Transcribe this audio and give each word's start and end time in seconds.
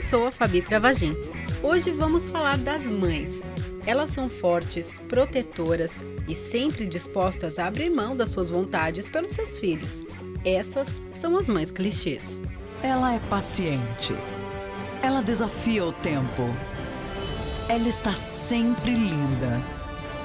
Eu 0.00 0.06
sou 0.06 0.26
a 0.26 0.30
Fabi 0.30 0.62
Travagin. 0.62 1.14
Hoje 1.62 1.90
vamos 1.90 2.26
falar 2.26 2.56
das 2.56 2.84
mães. 2.84 3.42
Elas 3.86 4.08
são 4.08 4.30
fortes, 4.30 4.98
protetoras 4.98 6.02
e 6.26 6.34
sempre 6.34 6.86
dispostas 6.86 7.58
a 7.58 7.66
abrir 7.66 7.90
mão 7.90 8.16
das 8.16 8.30
suas 8.30 8.48
vontades 8.48 9.10
pelos 9.10 9.28
seus 9.28 9.58
filhos. 9.58 10.06
Essas 10.42 10.98
são 11.12 11.36
as 11.36 11.50
mães 11.50 11.70
clichês. 11.70 12.40
Ela 12.82 13.12
é 13.12 13.18
paciente. 13.28 14.16
Ela 15.02 15.20
desafia 15.20 15.84
o 15.84 15.92
tempo. 15.92 16.48
Ela 17.68 17.86
está 17.86 18.14
sempre 18.14 18.92
linda. 18.92 19.60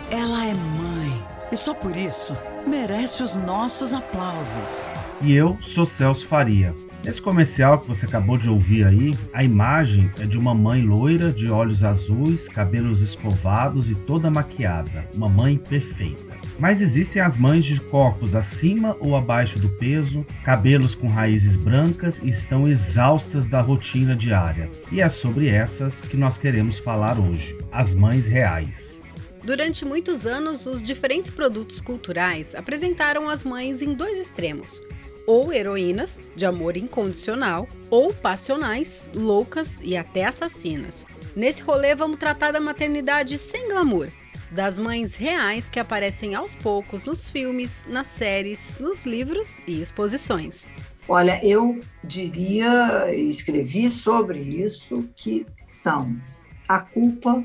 Ela 0.09 0.45
é 0.45 0.53
mãe. 0.53 1.23
E 1.51 1.57
só 1.57 1.73
por 1.73 1.97
isso 1.97 2.33
merece 2.65 3.21
os 3.23 3.35
nossos 3.35 3.91
aplausos. 3.91 4.87
E 5.21 5.33
eu 5.33 5.57
sou 5.61 5.85
Celso 5.85 6.27
Faria. 6.27 6.75
Nesse 7.03 7.21
comercial 7.21 7.79
que 7.79 7.87
você 7.87 8.05
acabou 8.05 8.37
de 8.37 8.49
ouvir 8.49 8.85
aí, 8.85 9.13
a 9.31 9.43
imagem 9.43 10.11
é 10.19 10.25
de 10.25 10.37
uma 10.37 10.53
mãe 10.53 10.81
loira, 10.81 11.31
de 11.31 11.49
olhos 11.49 11.83
azuis, 11.83 12.49
cabelos 12.49 13.01
escovados 13.01 13.89
e 13.89 13.95
toda 13.95 14.29
maquiada. 14.29 15.07
Uma 15.13 15.29
mãe 15.29 15.57
perfeita. 15.57 16.35
Mas 16.59 16.81
existem 16.81 17.21
as 17.21 17.37
mães 17.37 17.63
de 17.63 17.79
corpos 17.79 18.33
acima 18.33 18.95
ou 18.99 19.15
abaixo 19.15 19.59
do 19.59 19.69
peso, 19.69 20.25
cabelos 20.43 20.95
com 20.95 21.07
raízes 21.07 21.55
brancas 21.55 22.19
e 22.19 22.29
estão 22.29 22.67
exaustas 22.67 23.47
da 23.47 23.61
rotina 23.61 24.15
diária. 24.15 24.69
E 24.91 25.01
é 25.01 25.07
sobre 25.07 25.47
essas 25.47 26.01
que 26.01 26.17
nós 26.17 26.37
queremos 26.37 26.79
falar 26.79 27.19
hoje: 27.19 27.57
as 27.71 27.93
mães 27.93 28.25
reais. 28.25 29.01
Durante 29.43 29.85
muitos 29.85 30.25
anos, 30.25 30.65
os 30.65 30.81
diferentes 30.81 31.29
produtos 31.29 31.79
culturais 31.79 32.55
apresentaram 32.55 33.29
as 33.29 33.43
mães 33.43 33.83
em 33.83 33.93
dois 33.93 34.17
extremos: 34.17 34.81
ou 35.25 35.51
heroínas 35.51 36.19
de 36.35 36.45
amor 36.45 36.77
incondicional, 36.77 37.67
ou 37.89 38.13
passionais, 38.13 39.09
loucas 39.13 39.79
e 39.83 39.95
até 39.97 40.25
assassinas. 40.25 41.05
Nesse 41.35 41.61
rolê, 41.61 41.95
vamos 41.95 42.17
tratar 42.17 42.51
da 42.51 42.59
maternidade 42.59 43.37
sem 43.37 43.67
glamour, 43.67 44.07
das 44.51 44.79
mães 44.79 45.15
reais 45.15 45.67
que 45.67 45.79
aparecem 45.79 46.35
aos 46.35 46.55
poucos 46.55 47.03
nos 47.03 47.27
filmes, 47.27 47.85
nas 47.89 48.07
séries, 48.07 48.75
nos 48.79 49.05
livros 49.05 49.61
e 49.67 49.81
exposições. 49.81 50.69
Olha, 51.07 51.39
eu 51.45 51.79
diria, 52.03 53.13
escrevi 53.13 53.89
sobre 53.89 54.39
isso, 54.39 55.07
que 55.15 55.45
são 55.67 56.15
a 56.67 56.79
culpa 56.79 57.43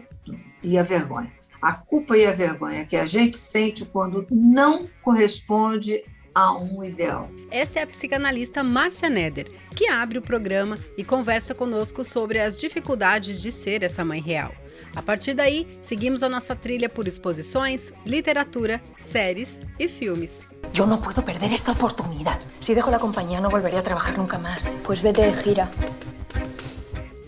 e 0.62 0.78
a 0.78 0.82
vergonha 0.82 1.40
a 1.60 1.72
culpa 1.72 2.16
e 2.16 2.24
a 2.24 2.32
vergonha 2.32 2.86
que 2.86 2.96
a 2.96 3.04
gente 3.04 3.36
sente 3.36 3.84
quando 3.84 4.26
não 4.30 4.88
corresponde 5.02 6.02
a 6.34 6.52
um 6.56 6.82
ideal. 6.84 7.28
Esta 7.50 7.80
é 7.80 7.82
a 7.82 7.86
psicanalista 7.86 8.62
Márcia 8.62 9.08
Neder, 9.08 9.50
que 9.74 9.88
abre 9.88 10.18
o 10.18 10.22
programa 10.22 10.78
e 10.96 11.04
conversa 11.04 11.54
conosco 11.54 12.04
sobre 12.04 12.38
as 12.38 12.58
dificuldades 12.58 13.40
de 13.40 13.50
ser 13.50 13.82
essa 13.82 14.04
mãe 14.04 14.20
real. 14.20 14.52
A 14.94 15.02
partir 15.02 15.34
daí, 15.34 15.66
seguimos 15.82 16.22
a 16.22 16.28
nossa 16.28 16.54
trilha 16.56 16.88
por 16.88 17.06
exposições, 17.06 17.92
literatura, 18.04 18.80
séries 18.98 19.66
e 19.78 19.88
filmes. 19.88 20.42
Eu 20.76 20.86
não 20.86 20.98
posso 20.98 21.22
perder 21.22 21.52
esta 21.52 21.72
oportunidade. 21.72 22.46
Se 22.60 22.74
dejo 22.74 22.94
a 22.94 22.98
companhia, 22.98 23.40
não 23.40 23.50
volveria 23.50 23.80
a 23.80 23.82
trabalhar 23.82 24.16
nunca 24.16 24.38
mais. 24.38 24.68
Pois 24.84 25.00
vete 25.00 25.20
de 25.20 25.42
gira. 25.42 25.68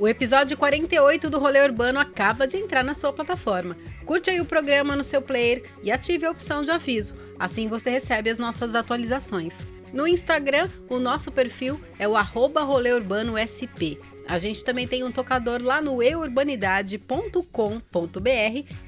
O 0.03 0.09
episódio 0.09 0.57
48 0.57 1.31
do 1.31 1.39
Rolê 1.39 1.63
Urbano 1.63 2.01
acaba 2.01 2.45
de 2.45 2.57
entrar 2.57 2.83
na 2.83 2.93
sua 2.93 3.13
plataforma. 3.13 3.77
Curte 4.05 4.31
aí 4.31 4.41
o 4.41 4.45
programa 4.45 4.97
no 4.97 5.05
seu 5.05 5.23
player 5.23 5.63
e 5.81 5.93
ative 5.93 6.27
a 6.27 6.31
opção 6.33 6.65
de 6.65 6.73
aviso, 6.73 7.15
assim 7.39 7.69
você 7.69 7.89
recebe 7.89 8.29
as 8.29 8.37
nossas 8.37 8.75
atualizações. 8.75 9.65
No 9.93 10.05
Instagram, 10.05 10.69
o 10.89 10.99
nosso 10.99 11.31
perfil 11.31 11.81
é 12.01 12.09
o 12.09 12.17
arroba 12.17 12.65
rolêurbanosp. 12.65 13.97
A 14.27 14.39
gente 14.39 14.65
também 14.65 14.89
tem 14.89 15.05
um 15.05 15.13
tocador 15.13 15.63
lá 15.63 15.81
no 15.81 16.03
eurbanidade.com.br 16.03 17.39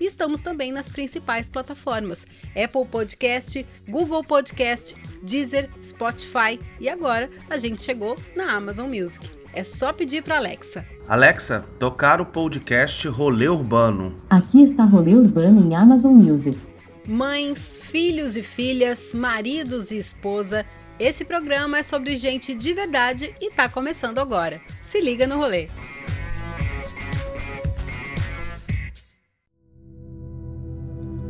e 0.01 0.05
estamos 0.05 0.41
também 0.41 0.73
nas 0.73 0.89
principais 0.89 1.49
plataformas: 1.49 2.27
Apple 2.61 2.87
Podcast, 2.91 3.65
Google 3.87 4.25
Podcast, 4.25 4.97
Deezer, 5.23 5.71
Spotify 5.81 6.59
e 6.81 6.89
agora 6.89 7.31
a 7.49 7.57
gente 7.57 7.85
chegou 7.85 8.19
na 8.35 8.53
Amazon 8.53 8.89
Music. 8.89 9.44
É 9.57 9.63
só 9.63 9.93
pedir 9.93 10.25
para 10.25 10.37
Alexa. 10.37 10.85
Alexa, 11.07 11.65
tocar 11.79 12.21
o 12.21 12.27
podcast 12.27 13.07
Rolê 13.07 13.49
Urbano. 13.49 14.17
Aqui 14.29 14.61
está 14.61 14.83
Rolê 14.83 15.15
Urbano 15.15 15.65
em 15.65 15.77
Amazon 15.77 16.13
Music. 16.13 16.59
Mães, 17.07 17.79
filhos 17.79 18.37
e 18.37 18.43
filhas, 18.43 19.15
maridos 19.15 19.93
e 19.93 19.97
esposa, 19.97 20.67
esse 20.99 21.25
programa 21.25 21.79
é 21.79 21.83
sobre 21.85 22.17
gente 22.17 22.53
de 22.53 22.73
verdade 22.73 23.33
e 23.41 23.49
tá 23.53 23.69
começando 23.69 24.19
agora. 24.19 24.61
Se 24.83 25.01
liga 25.01 25.25
no 25.25 25.37
rolê. 25.37 25.69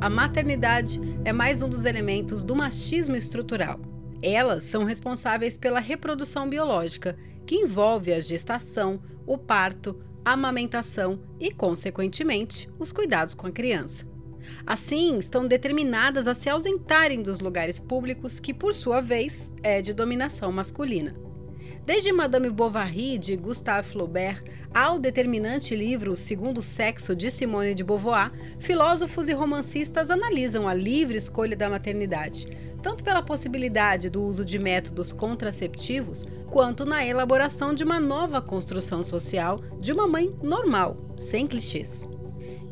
A 0.00 0.08
maternidade 0.08 0.98
é 1.26 1.32
mais 1.32 1.60
um 1.60 1.68
dos 1.68 1.84
elementos 1.84 2.42
do 2.42 2.56
machismo 2.56 3.16
estrutural. 3.16 3.78
Elas 4.22 4.64
são 4.64 4.84
responsáveis 4.84 5.58
pela 5.58 5.78
reprodução 5.78 6.48
biológica 6.48 7.18
que 7.46 7.56
envolve 7.56 8.12
a 8.12 8.20
gestação, 8.20 9.00
o 9.26 9.36
parto, 9.38 10.00
a 10.24 10.32
amamentação 10.32 11.20
e, 11.38 11.50
consequentemente, 11.50 12.68
os 12.78 12.92
cuidados 12.92 13.34
com 13.34 13.46
a 13.46 13.52
criança. 13.52 14.06
Assim, 14.66 15.18
estão 15.18 15.46
determinadas 15.46 16.26
a 16.26 16.34
se 16.34 16.48
ausentarem 16.48 17.22
dos 17.22 17.40
lugares 17.40 17.78
públicos, 17.78 18.40
que, 18.40 18.52
por 18.52 18.74
sua 18.74 19.00
vez, 19.00 19.54
é 19.62 19.80
de 19.80 19.94
dominação 19.94 20.52
masculina. 20.52 21.14
Desde 21.86 22.10
Madame 22.12 22.48
Bovary 22.48 23.18
de 23.18 23.36
Gustave 23.36 23.86
Flaubert 23.86 24.42
ao 24.72 24.98
determinante 24.98 25.76
livro 25.76 26.12
O 26.12 26.16
Segundo 26.16 26.62
Sexo 26.62 27.14
de 27.14 27.30
Simone 27.30 27.74
de 27.74 27.84
Beauvoir, 27.84 28.32
filósofos 28.58 29.28
e 29.28 29.34
romancistas 29.34 30.10
analisam 30.10 30.66
a 30.66 30.72
livre 30.72 31.18
escolha 31.18 31.54
da 31.54 31.68
maternidade, 31.68 32.48
tanto 32.82 33.04
pela 33.04 33.20
possibilidade 33.20 34.08
do 34.08 34.22
uso 34.24 34.46
de 34.46 34.58
métodos 34.58 35.12
contraceptivos, 35.12 36.26
quanto 36.50 36.86
na 36.86 37.04
elaboração 37.04 37.74
de 37.74 37.84
uma 37.84 38.00
nova 38.00 38.40
construção 38.40 39.02
social 39.02 39.60
de 39.78 39.92
uma 39.92 40.08
mãe 40.08 40.34
normal, 40.42 40.96
sem 41.18 41.46
clichês. 41.46 42.02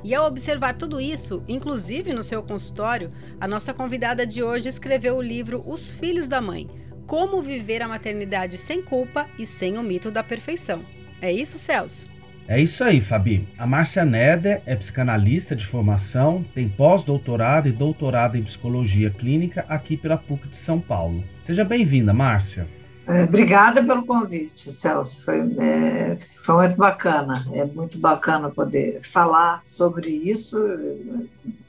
E 0.02 0.14
ao 0.14 0.26
observar 0.26 0.72
tudo 0.78 0.98
isso, 0.98 1.44
inclusive 1.46 2.14
no 2.14 2.22
seu 2.22 2.42
consultório, 2.42 3.12
a 3.38 3.46
nossa 3.46 3.74
convidada 3.74 4.26
de 4.26 4.42
hoje 4.42 4.70
escreveu 4.70 5.16
o 5.16 5.22
livro 5.22 5.62
Os 5.66 5.92
Filhos 5.92 6.28
da 6.28 6.40
Mãe: 6.40 6.68
Como 7.12 7.42
Viver 7.42 7.82
a 7.82 7.88
Maternidade 7.88 8.56
Sem 8.56 8.80
Culpa 8.80 9.26
e 9.38 9.44
Sem 9.44 9.76
o 9.76 9.82
Mito 9.82 10.10
da 10.10 10.22
Perfeição. 10.22 10.80
É 11.20 11.30
isso, 11.30 11.58
Celso? 11.58 12.08
É 12.48 12.58
isso 12.58 12.82
aí, 12.82 13.02
Fabi. 13.02 13.46
A 13.58 13.66
Márcia 13.66 14.02
Neder 14.02 14.62
é 14.64 14.74
psicanalista 14.74 15.54
de 15.54 15.66
formação, 15.66 16.42
tem 16.54 16.70
pós-doutorado 16.70 17.68
e 17.68 17.70
doutorado 17.70 18.38
em 18.38 18.42
psicologia 18.42 19.10
clínica 19.10 19.66
aqui 19.68 19.94
pela 19.94 20.16
PUC 20.16 20.48
de 20.48 20.56
São 20.56 20.80
Paulo. 20.80 21.22
Seja 21.42 21.66
bem-vinda, 21.66 22.14
Márcia. 22.14 22.66
É, 23.06 23.24
obrigada 23.24 23.84
pelo 23.84 24.06
convite, 24.06 24.72
Celso. 24.72 25.22
Foi, 25.22 25.38
é, 25.58 26.16
foi 26.18 26.54
muito 26.54 26.78
bacana. 26.78 27.46
É 27.52 27.66
muito 27.66 27.98
bacana 27.98 28.48
poder 28.48 29.02
falar 29.02 29.60
sobre 29.62 30.08
isso, 30.08 30.58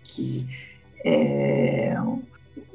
que 0.05 0.47
é 1.03 1.97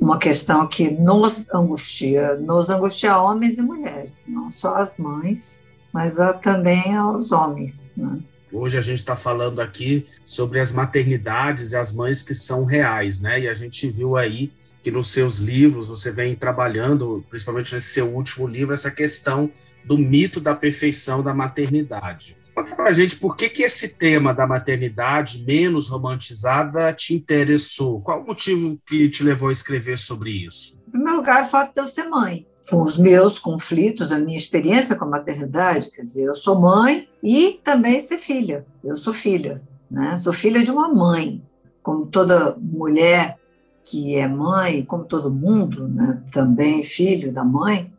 uma 0.01 0.19
questão 0.19 0.67
que 0.67 0.91
nos 0.91 1.49
angustia, 1.53 2.35
nos 2.37 2.71
angustia 2.71 3.19
homens 3.19 3.59
e 3.59 3.63
mulheres, 3.63 4.13
não 4.27 4.51
só 4.51 4.77
as 4.77 4.97
mães, 4.97 5.67
mas 5.93 6.17
também 6.43 6.95
aos 6.97 7.33
homens. 7.33 7.93
Né? 7.97 8.21
Hoje 8.53 8.79
a 8.79 8.81
gente 8.81 9.01
está 9.01 9.17
falando 9.17 9.61
aqui 9.61 10.07
sobre 10.25 10.61
as 10.61 10.73
maternidades 10.73 11.73
e 11.73 11.77
as 11.77 11.93
mães 11.93 12.23
que 12.23 12.35
são 12.35 12.65
reais, 12.65 13.21
né? 13.21 13.41
E 13.41 13.49
a 13.49 13.55
gente 13.55 13.91
viu 13.91 14.17
aí 14.17 14.53
que 14.83 14.91
nos 14.91 15.11
seus 15.11 15.39
livros 15.39 15.89
você 15.89 16.11
vem 16.11 16.35
trabalhando, 16.35 17.25
principalmente 17.29 17.75
nesse 17.75 17.89
seu 17.89 18.09
último 18.15 18.47
livro, 18.47 18.73
essa 18.73 18.91
questão 18.91 19.51
do 19.85 19.99
mito 19.99 20.41
da 20.41 20.55
perfeição 20.55 21.23
da 21.23 21.35
maternidade. 21.35 22.37
Conta 22.59 22.75
pra 22.75 22.91
gente 22.91 23.15
por 23.15 23.37
que, 23.37 23.49
que 23.49 23.63
esse 23.63 23.91
tema 23.91 24.35
da 24.35 24.45
maternidade 24.45 25.45
menos 25.45 25.87
romantizada 25.87 26.93
te 26.93 27.15
interessou? 27.15 28.01
Qual 28.01 28.21
o 28.21 28.27
motivo 28.27 28.77
que 28.85 29.09
te 29.09 29.23
levou 29.23 29.49
a 29.49 29.53
escrever 29.53 29.97
sobre 29.97 30.45
isso? 30.45 30.77
Em 30.89 30.91
primeiro 30.91 31.19
lugar, 31.19 31.45
o 31.45 31.47
fato 31.47 31.73
de 31.73 31.81
eu 31.81 31.85
ser 31.87 32.09
mãe 32.09 32.45
os 32.73 32.99
meus 32.99 33.39
conflitos, 33.39 34.13
a 34.13 34.19
minha 34.19 34.37
experiência 34.37 34.97
com 34.97 35.05
a 35.05 35.09
maternidade, 35.09 35.91
quer 35.91 36.03
dizer, 36.03 36.25
eu 36.25 36.35
sou 36.35 36.61
mãe 36.61 37.09
e 37.23 37.61
também 37.63 38.01
ser 38.01 38.19
filha. 38.19 38.67
Eu 38.85 38.97
sou 38.97 39.13
filha, 39.13 39.63
né? 39.89 40.17
Sou 40.17 40.33
filha 40.33 40.61
de 40.61 40.71
uma 40.71 40.93
mãe, 40.93 41.41
como 41.81 42.07
toda 42.07 42.57
mulher 42.61 43.39
que 43.85 44.17
é 44.17 44.27
mãe, 44.27 44.85
como 44.85 45.05
todo 45.05 45.31
mundo, 45.31 45.89
né? 45.89 46.21
Também 46.33 46.83
filho 46.83 47.33
da 47.33 47.45
mãe. 47.45 47.91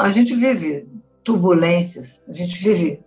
A 0.00 0.08
gente 0.08 0.34
vive 0.34 0.86
turbulências, 1.24 2.24
a 2.26 2.32
gente 2.32 2.62
vive 2.62 3.03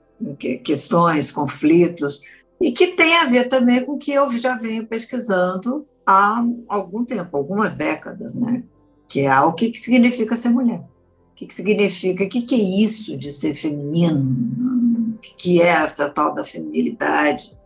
questões, 0.64 1.32
conflitos 1.32 2.22
e 2.60 2.72
que 2.72 2.88
tem 2.88 3.18
a 3.18 3.26
ver 3.26 3.48
também 3.48 3.86
com 3.86 3.94
o 3.94 3.98
que 3.98 4.12
eu 4.12 4.30
já 4.38 4.56
venho 4.56 4.88
pesquisando 4.88 5.88
há 6.06 6.44
algum 6.68 7.06
tempo, 7.06 7.38
algumas 7.38 7.74
décadas, 7.74 8.34
né? 8.34 8.64
Que 9.08 9.22
é 9.22 9.40
o 9.42 9.54
que 9.54 9.78
significa 9.78 10.36
ser 10.36 10.50
mulher 10.50 10.84
que, 11.38 11.46
que 11.46 11.54
significa, 11.54 12.24
o 12.24 12.30
que, 12.30 12.42
que 12.42 12.56
é 12.56 12.84
isso 12.84 13.16
de 13.16 13.32
ser 13.32 13.54
feminino? 13.54 15.18
que 15.36 15.62
é 15.62 15.68
essa 15.68 16.10
tal 16.10 16.34
da 16.34 16.44
feminilidade. 16.44 17.58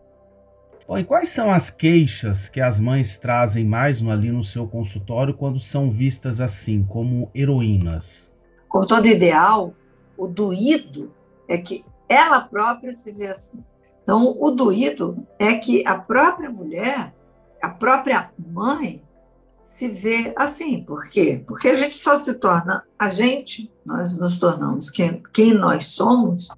Bom, 0.88 0.98
e 0.98 1.04
quais 1.04 1.28
são 1.28 1.50
as 1.50 1.70
queixas 1.70 2.48
que 2.48 2.60
as 2.60 2.80
mães 2.80 3.18
trazem 3.18 3.64
mais 3.64 4.02
ali 4.06 4.30
no 4.30 4.42
seu 4.42 4.66
consultório 4.66 5.34
quando 5.34 5.60
são 5.60 5.90
vistas 5.90 6.40
assim, 6.40 6.82
como 6.82 7.30
heroínas? 7.34 8.32
Como 8.68 8.86
todo 8.86 9.06
ideal, 9.06 9.74
o 10.16 10.26
doído 10.26 11.12
é 11.46 11.58
que 11.58 11.84
ela 12.12 12.40
própria 12.40 12.92
se 12.92 13.10
vê 13.10 13.28
assim. 13.28 13.62
Então, 14.02 14.36
o 14.38 14.50
doído 14.50 15.26
é 15.38 15.54
que 15.54 15.86
a 15.86 15.96
própria 15.96 16.50
mulher, 16.50 17.14
a 17.62 17.68
própria 17.68 18.30
mãe, 18.38 19.02
se 19.62 19.88
vê 19.88 20.32
assim. 20.36 20.82
Por 20.82 21.08
quê? 21.08 21.42
Porque 21.46 21.68
a 21.68 21.74
gente 21.74 21.94
só 21.94 22.16
se 22.16 22.34
torna 22.34 22.84
a 22.98 23.08
gente, 23.08 23.72
nós 23.86 24.16
nos 24.16 24.38
tornamos 24.38 24.90
quem, 24.90 25.22
quem 25.32 25.54
nós 25.54 25.86
somos, 25.86 26.48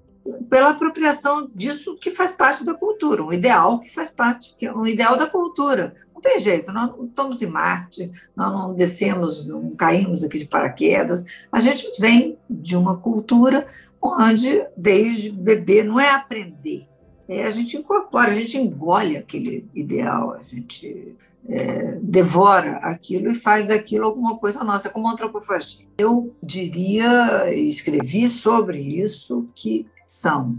pela 0.48 0.70
apropriação 0.70 1.50
disso 1.54 1.96
que 1.96 2.10
faz 2.10 2.32
parte 2.32 2.64
da 2.64 2.72
cultura, 2.72 3.22
um 3.22 3.32
ideal 3.32 3.78
que 3.78 3.92
faz 3.92 4.10
parte, 4.10 4.56
que 4.58 4.66
é 4.66 4.74
um 4.74 4.86
ideal 4.86 5.16
da 5.16 5.26
cultura. 5.26 5.94
Não 6.14 6.20
tem 6.20 6.40
jeito, 6.40 6.72
nós 6.72 6.96
não 6.96 7.04
estamos 7.04 7.42
em 7.42 7.46
Marte, 7.46 8.10
nós 8.34 8.52
não 8.52 8.74
descemos, 8.74 9.46
não 9.46 9.70
caímos 9.76 10.24
aqui 10.24 10.38
de 10.38 10.48
paraquedas, 10.48 11.24
a 11.52 11.60
gente 11.60 11.86
vem 12.00 12.38
de 12.48 12.74
uma 12.74 12.96
cultura 12.96 13.66
onde, 14.04 14.64
desde 14.76 15.30
bebê, 15.30 15.82
não 15.82 15.98
é 15.98 16.10
aprender, 16.10 16.86
é, 17.28 17.44
a 17.44 17.50
gente 17.50 17.76
incorpora, 17.76 18.30
a 18.30 18.34
gente 18.34 18.58
engole 18.58 19.16
aquele 19.16 19.66
ideal, 19.74 20.34
a 20.34 20.42
gente 20.42 21.16
é, 21.48 21.98
devora 22.02 22.76
aquilo 22.76 23.30
e 23.30 23.34
faz 23.34 23.66
daquilo 23.66 24.04
alguma 24.04 24.36
coisa 24.36 24.62
nossa, 24.62 24.90
como 24.90 25.08
antropofagia. 25.08 25.86
Eu 25.96 26.34
diria, 26.42 27.52
escrevi 27.54 28.28
sobre 28.28 28.78
isso, 28.78 29.48
que 29.54 29.86
são 30.06 30.56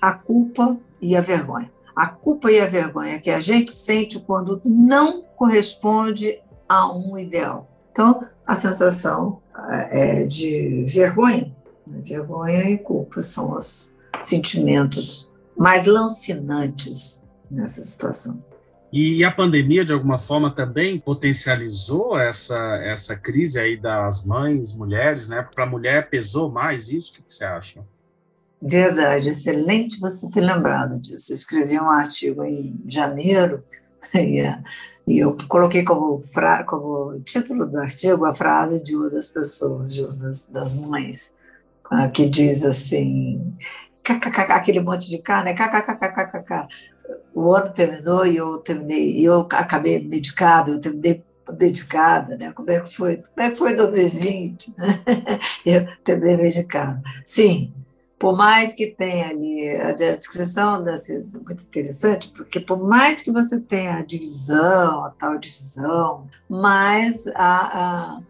a 0.00 0.12
culpa 0.12 0.76
e 1.00 1.16
a 1.16 1.20
vergonha. 1.20 1.70
A 1.94 2.06
culpa 2.06 2.50
e 2.50 2.60
a 2.60 2.66
vergonha 2.66 3.18
que 3.20 3.30
a 3.30 3.40
gente 3.40 3.72
sente 3.72 4.20
quando 4.20 4.60
não 4.64 5.22
corresponde 5.36 6.40
a 6.68 6.92
um 6.92 7.16
ideal. 7.18 7.68
Então, 7.90 8.24
a 8.46 8.54
sensação 8.54 9.40
é 9.90 10.24
de 10.24 10.84
vergonha. 10.88 11.52
Né? 11.88 12.00
Vergonha 12.04 12.70
e 12.70 12.78
culpa 12.78 13.20
são 13.22 13.56
os 13.56 13.96
sentimentos 14.22 15.30
mais 15.56 15.84
lancinantes 15.84 17.24
nessa 17.50 17.82
situação. 17.82 18.42
E 18.90 19.22
a 19.22 19.30
pandemia, 19.30 19.84
de 19.84 19.92
alguma 19.92 20.18
forma, 20.18 20.54
também 20.54 20.98
potencializou 20.98 22.18
essa, 22.18 22.56
essa 22.82 23.14
crise 23.14 23.60
aí 23.60 23.76
das 23.76 24.24
mães, 24.24 24.74
mulheres, 24.74 25.28
né? 25.28 25.46
Para 25.54 25.64
a 25.64 25.66
mulher 25.68 26.08
pesou 26.08 26.50
mais 26.50 26.88
isso? 26.88 27.12
O 27.12 27.16
que 27.16 27.22
você 27.26 27.44
acha? 27.44 27.84
Verdade, 28.60 29.28
excelente 29.28 30.00
você 30.00 30.30
ter 30.30 30.40
lembrado 30.40 30.98
disso. 30.98 31.32
Eu 31.32 31.34
escrevi 31.34 31.78
um 31.78 31.90
artigo 31.90 32.42
em 32.42 32.80
janeiro 32.86 33.62
e, 34.14 34.42
e 35.06 35.18
eu 35.18 35.36
coloquei 35.46 35.84
como, 35.84 36.24
fra, 36.32 36.64
como 36.64 37.20
título 37.20 37.66
do 37.66 37.78
artigo 37.78 38.24
a 38.24 38.34
frase 38.34 38.82
de 38.82 38.96
uma 38.96 39.10
das 39.10 39.28
pessoas, 39.28 39.92
de 39.92 40.02
uma 40.02 40.14
das, 40.14 40.46
das 40.46 40.74
mães, 40.74 41.34
que 42.12 42.28
diz 42.28 42.64
assim: 42.64 43.56
aquele 44.14 44.80
monte 44.80 45.08
de 45.08 45.18
carne, 45.18 45.54
kkkkkk. 45.54 46.68
O 47.34 47.54
ano 47.54 47.72
terminou 47.72 48.26
e 48.26 48.36
eu 48.36 48.58
terminei, 48.58 49.18
e 49.18 49.24
eu 49.24 49.46
acabei 49.52 50.02
medicada, 50.02 50.70
eu 50.70 50.80
terminei 50.80 51.24
medicada, 51.58 52.36
né? 52.36 52.52
Como 52.52 52.70
é 52.70 52.80
que 52.80 52.94
foi? 52.94 53.16
Como 53.16 53.46
é 53.46 53.50
que 53.50 53.56
foi 53.56 53.74
2020? 53.74 54.74
eu 55.64 55.86
terminei 56.04 56.36
medicada. 56.36 57.02
Sim, 57.24 57.72
por 58.18 58.36
mais 58.36 58.74
que 58.74 58.88
tenha 58.88 59.28
ali 59.28 59.68
a 59.76 59.92
descrição 59.92 60.82
desse, 60.82 61.24
muito 61.32 61.62
interessante, 61.62 62.30
porque 62.30 62.58
por 62.58 62.78
mais 62.78 63.22
que 63.22 63.30
você 63.30 63.60
tenha 63.60 63.96
a 63.96 64.02
divisão, 64.02 65.04
a 65.04 65.10
tal 65.10 65.38
divisão, 65.38 66.26
mas 66.48 67.28
a, 67.28 68.16
a 68.16 68.20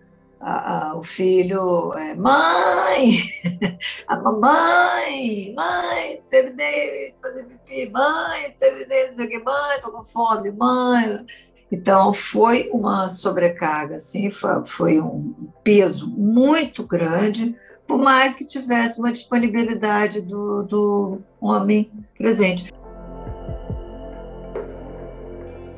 a, 0.40 0.90
a, 0.90 0.96
o 0.96 1.02
filho, 1.02 1.92
é, 1.94 2.14
mãe, 2.14 3.22
a 4.06 4.16
mamãe, 4.16 5.54
mãe, 5.54 6.22
terminei 6.30 7.12
de 7.12 7.14
fazer 7.20 7.44
pipi, 7.44 7.90
mãe, 7.90 8.56
terminei 8.58 9.04
de 9.04 9.10
dizer 9.10 9.26
que, 9.26 9.38
mãe, 9.38 9.76
estou 9.76 9.92
com 9.92 10.04
fome, 10.04 10.50
mãe. 10.52 11.24
Então, 11.70 12.12
foi 12.12 12.70
uma 12.72 13.08
sobrecarga, 13.08 13.96
assim, 13.96 14.30
foi, 14.30 14.64
foi 14.64 15.00
um 15.00 15.34
peso 15.62 16.08
muito 16.08 16.86
grande, 16.86 17.54
por 17.86 17.98
mais 17.98 18.32
que 18.32 18.46
tivesse 18.46 18.98
uma 18.98 19.12
disponibilidade 19.12 20.20
do, 20.20 20.62
do 20.62 21.18
homem 21.40 21.90
presente. 22.16 22.72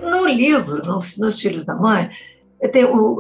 No 0.03 0.27
livro, 0.27 0.85
no, 0.85 0.99
nos 1.19 1.41
Filhos 1.41 1.65
da 1.65 1.75
Mãe, 1.75 2.11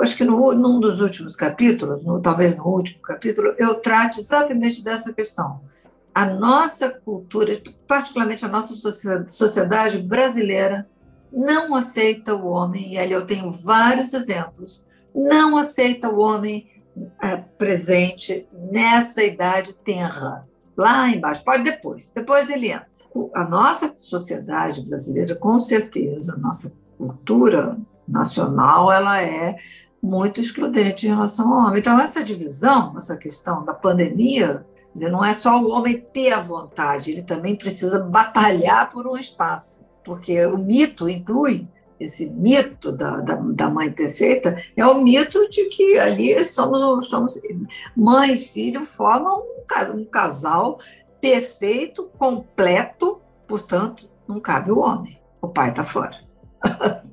acho 0.02 0.16
que 0.16 0.24
no, 0.24 0.52
num 0.52 0.78
dos 0.78 1.00
últimos 1.00 1.34
capítulos, 1.34 2.04
no, 2.04 2.20
talvez 2.20 2.56
no 2.56 2.66
último 2.66 3.00
capítulo, 3.00 3.54
eu 3.58 3.76
trate 3.76 4.20
exatamente 4.20 4.82
dessa 4.82 5.12
questão. 5.12 5.60
A 6.14 6.26
nossa 6.26 6.90
cultura, 6.90 7.60
particularmente 7.86 8.44
a 8.44 8.48
nossa 8.48 8.74
sociedade 9.28 9.98
brasileira, 9.98 10.86
não 11.32 11.74
aceita 11.74 12.34
o 12.34 12.48
homem, 12.48 12.94
e 12.94 12.98
ali 12.98 13.12
eu 13.12 13.24
tenho 13.24 13.50
vários 13.50 14.12
exemplos, 14.12 14.84
não 15.14 15.56
aceita 15.56 16.10
o 16.10 16.18
homem 16.18 16.68
é, 17.22 17.36
presente 17.36 18.46
nessa 18.52 19.22
idade 19.22 19.74
tenra. 19.74 20.44
Lá 20.76 21.08
embaixo, 21.08 21.44
pode 21.44 21.62
depois, 21.62 22.10
depois 22.14 22.50
ele 22.50 22.70
entra. 22.70 22.90
A 23.34 23.44
nossa 23.44 23.92
sociedade 23.96 24.84
brasileira, 24.84 25.34
com 25.34 25.58
certeza, 25.58 26.34
a 26.34 26.38
nossa 26.38 26.72
cultura 26.96 27.76
nacional, 28.06 28.90
ela 28.90 29.22
é 29.22 29.56
muito 30.02 30.40
excludente 30.40 31.06
em 31.06 31.10
relação 31.10 31.52
ao 31.52 31.66
homem. 31.66 31.80
Então, 31.80 32.00
essa 32.00 32.24
divisão, 32.24 32.94
essa 32.96 33.16
questão 33.16 33.64
da 33.64 33.74
pandemia, 33.74 34.64
dizer, 34.92 35.10
não 35.10 35.24
é 35.24 35.32
só 35.32 35.60
o 35.60 35.70
homem 35.70 35.98
ter 36.12 36.32
a 36.32 36.40
vontade, 36.40 37.12
ele 37.12 37.22
também 37.22 37.54
precisa 37.54 37.98
batalhar 37.98 38.90
por 38.90 39.06
um 39.06 39.16
espaço, 39.16 39.84
porque 40.02 40.44
o 40.46 40.58
mito 40.58 41.08
inclui 41.08 41.68
esse 42.00 42.24
mito 42.30 42.90
da, 42.90 43.20
da, 43.20 43.36
da, 43.36 43.68
mãe 43.68 43.92
perfeita 43.92 44.56
é 44.74 44.86
o 44.86 45.02
mito 45.02 45.50
de 45.50 45.66
que 45.66 45.98
ali 45.98 46.42
somos, 46.46 47.06
somos 47.10 47.38
mãe 47.94 48.32
e 48.32 48.38
filho 48.38 48.82
formam 48.82 49.40
um, 49.42 49.98
um 49.98 50.04
casal 50.06 50.78
perfeito, 51.20 52.10
completo, 52.16 53.20
portanto, 53.46 54.08
não 54.26 54.40
cabe 54.40 54.72
o 54.72 54.78
homem. 54.78 55.20
O 55.42 55.48
pai 55.48 55.68
está 55.68 55.84
fora. 55.84 56.18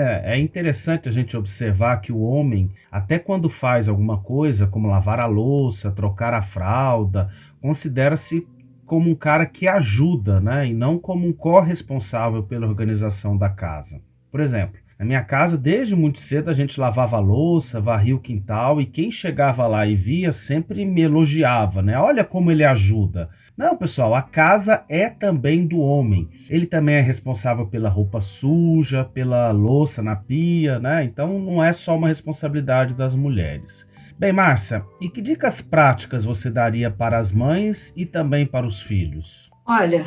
É, 0.00 0.34
é 0.34 0.38
interessante 0.38 1.08
a 1.08 1.12
gente 1.12 1.36
observar 1.36 2.00
que 2.00 2.12
o 2.12 2.20
homem, 2.20 2.70
até 2.90 3.18
quando 3.18 3.48
faz 3.48 3.88
alguma 3.88 4.18
coisa, 4.18 4.66
como 4.66 4.88
lavar 4.88 5.20
a 5.20 5.26
louça, 5.26 5.90
trocar 5.90 6.34
a 6.34 6.42
fralda, 6.42 7.30
considera-se 7.60 8.46
como 8.86 9.10
um 9.10 9.14
cara 9.14 9.44
que 9.44 9.68
ajuda, 9.68 10.40
né? 10.40 10.66
E 10.66 10.72
não 10.72 10.98
como 10.98 11.26
um 11.26 11.32
corresponsável 11.32 12.42
pela 12.42 12.66
organização 12.66 13.36
da 13.36 13.48
casa. 13.48 14.00
Por 14.30 14.40
exemplo, 14.40 14.80
na 14.98 15.04
minha 15.04 15.22
casa, 15.22 15.56
desde 15.56 15.94
muito 15.94 16.18
cedo, 16.18 16.50
a 16.50 16.54
gente 16.54 16.80
lavava 16.80 17.16
a 17.16 17.20
louça, 17.20 17.80
varria 17.80 18.16
o 18.16 18.20
quintal, 18.20 18.80
e 18.80 18.86
quem 18.86 19.10
chegava 19.10 19.66
lá 19.66 19.86
e 19.86 19.94
via 19.94 20.32
sempre 20.32 20.84
me 20.84 21.02
elogiava, 21.02 21.82
né? 21.82 21.98
Olha 21.98 22.24
como 22.24 22.50
ele 22.50 22.64
ajuda. 22.64 23.28
Não, 23.58 23.76
pessoal, 23.76 24.14
a 24.14 24.22
casa 24.22 24.84
é 24.88 25.10
também 25.10 25.66
do 25.66 25.80
homem. 25.80 26.28
Ele 26.48 26.64
também 26.64 26.94
é 26.94 27.00
responsável 27.00 27.66
pela 27.66 27.88
roupa 27.88 28.20
suja, 28.20 29.04
pela 29.04 29.50
louça 29.50 30.00
na 30.00 30.14
pia, 30.14 30.78
né? 30.78 31.02
Então 31.02 31.40
não 31.40 31.62
é 31.62 31.72
só 31.72 31.96
uma 31.96 32.06
responsabilidade 32.06 32.94
das 32.94 33.16
mulheres. 33.16 33.84
Bem, 34.16 34.32
Márcia, 34.32 34.84
e 35.00 35.08
que 35.08 35.20
dicas 35.20 35.60
práticas 35.60 36.24
você 36.24 36.48
daria 36.48 36.88
para 36.88 37.18
as 37.18 37.32
mães 37.32 37.92
e 37.96 38.06
também 38.06 38.46
para 38.46 38.64
os 38.64 38.80
filhos? 38.80 39.50
Olha, 39.66 40.04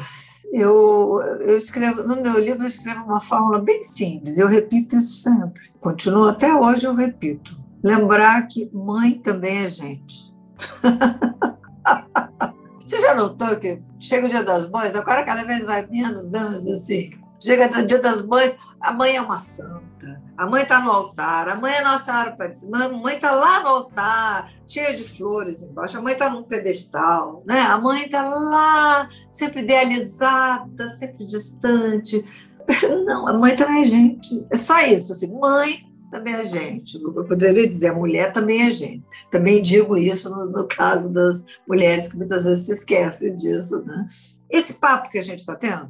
eu, 0.53 1.22
eu 1.41 1.58
escrevo, 1.58 2.03
no 2.03 2.22
meu 2.22 2.39
livro 2.39 2.63
eu 2.63 2.67
escrevo 2.67 3.03
uma 3.03 3.20
fórmula 3.20 3.60
bem 3.60 3.81
simples, 3.81 4.38
eu 4.38 4.48
repito 4.48 4.96
isso 4.96 5.17
sempre. 5.17 5.72
Continuo 5.81 6.29
até 6.29 6.55
hoje, 6.55 6.86
eu 6.86 6.96
repito. 6.96 7.60
Lembrar 7.84 8.48
que 8.48 8.70
mãe 8.74 9.15
também 9.15 9.58
é 9.58 9.67
gente. 9.67 10.34
Você 12.91 13.00
já 13.00 13.15
notou 13.15 13.55
que 13.55 13.81
chega 14.01 14.27
o 14.27 14.29
dia 14.29 14.43
das 14.43 14.69
mães, 14.69 14.93
agora 14.98 15.24
cada 15.24 15.45
vez 15.45 15.63
vai 15.63 15.88
menos, 15.88 16.29
né? 16.29 16.43
Mas 16.43 16.67
assim, 16.67 17.12
chega 17.41 17.79
o 17.79 17.88
dia 17.88 18.00
das 18.00 18.21
mães, 18.21 18.57
a 18.81 18.91
mãe 18.91 19.15
é 19.15 19.21
uma 19.21 19.38
santa, 19.38 20.21
a 20.38 20.45
mãe 20.45 20.63
está 20.63 20.81
no 20.81 20.91
altar, 20.91 21.48
a 21.48 21.55
mãe 21.55 21.74
é 21.74 21.81
Nossa 21.81 22.03
Senhora 22.03 22.31
Aparecida, 22.31 22.77
a 22.77 22.89
mãe 22.89 23.15
está 23.15 23.31
lá 23.31 23.63
no 23.63 23.69
altar, 23.69 24.51
cheia 24.67 24.93
de 24.93 25.05
flores 25.05 25.63
embaixo, 25.63 25.98
a 25.98 26.01
mãe 26.01 26.12
está 26.12 26.29
num 26.29 26.43
pedestal, 26.43 27.41
né? 27.48 27.62
a 27.62 27.77
mãe 27.77 28.03
está 28.03 28.24
lá, 28.24 29.07
sempre 29.31 29.62
idealizada, 29.62 30.89
sempre 30.89 31.25
distante. 31.25 32.25
Não, 33.05 33.25
a 33.25 33.31
mãe 33.31 33.55
também 33.55 33.79
é 33.79 33.86
gente. 33.86 34.45
É 34.51 34.57
só 34.57 34.81
isso, 34.81 35.13
assim, 35.13 35.33
mãe 35.39 35.89
também 36.12 36.34
é 36.34 36.46
gente. 36.46 37.01
Eu 37.01 37.24
poderia 37.24 37.68
dizer, 37.68 37.88
a 37.88 37.96
mulher 37.96 38.32
também 38.34 38.63
é 38.63 38.70
gente. 38.70 39.03
Também 39.32 39.62
digo 39.62 39.98
isso 39.98 40.30
no, 40.30 40.46
no 40.46 40.68
caso 40.68 41.12
das 41.12 41.44
mulheres 41.68 42.10
que 42.10 42.18
muitas 42.18 42.46
vezes 42.46 42.65
se 42.65 42.74
esquecem 42.74 43.36
disso, 43.36 43.82
né? 43.84 44.08
esse 44.51 44.74
papo 44.74 45.10
que 45.10 45.18
a 45.18 45.24
gente 45.24 45.39
está 45.39 45.56
tendo, 45.56 45.89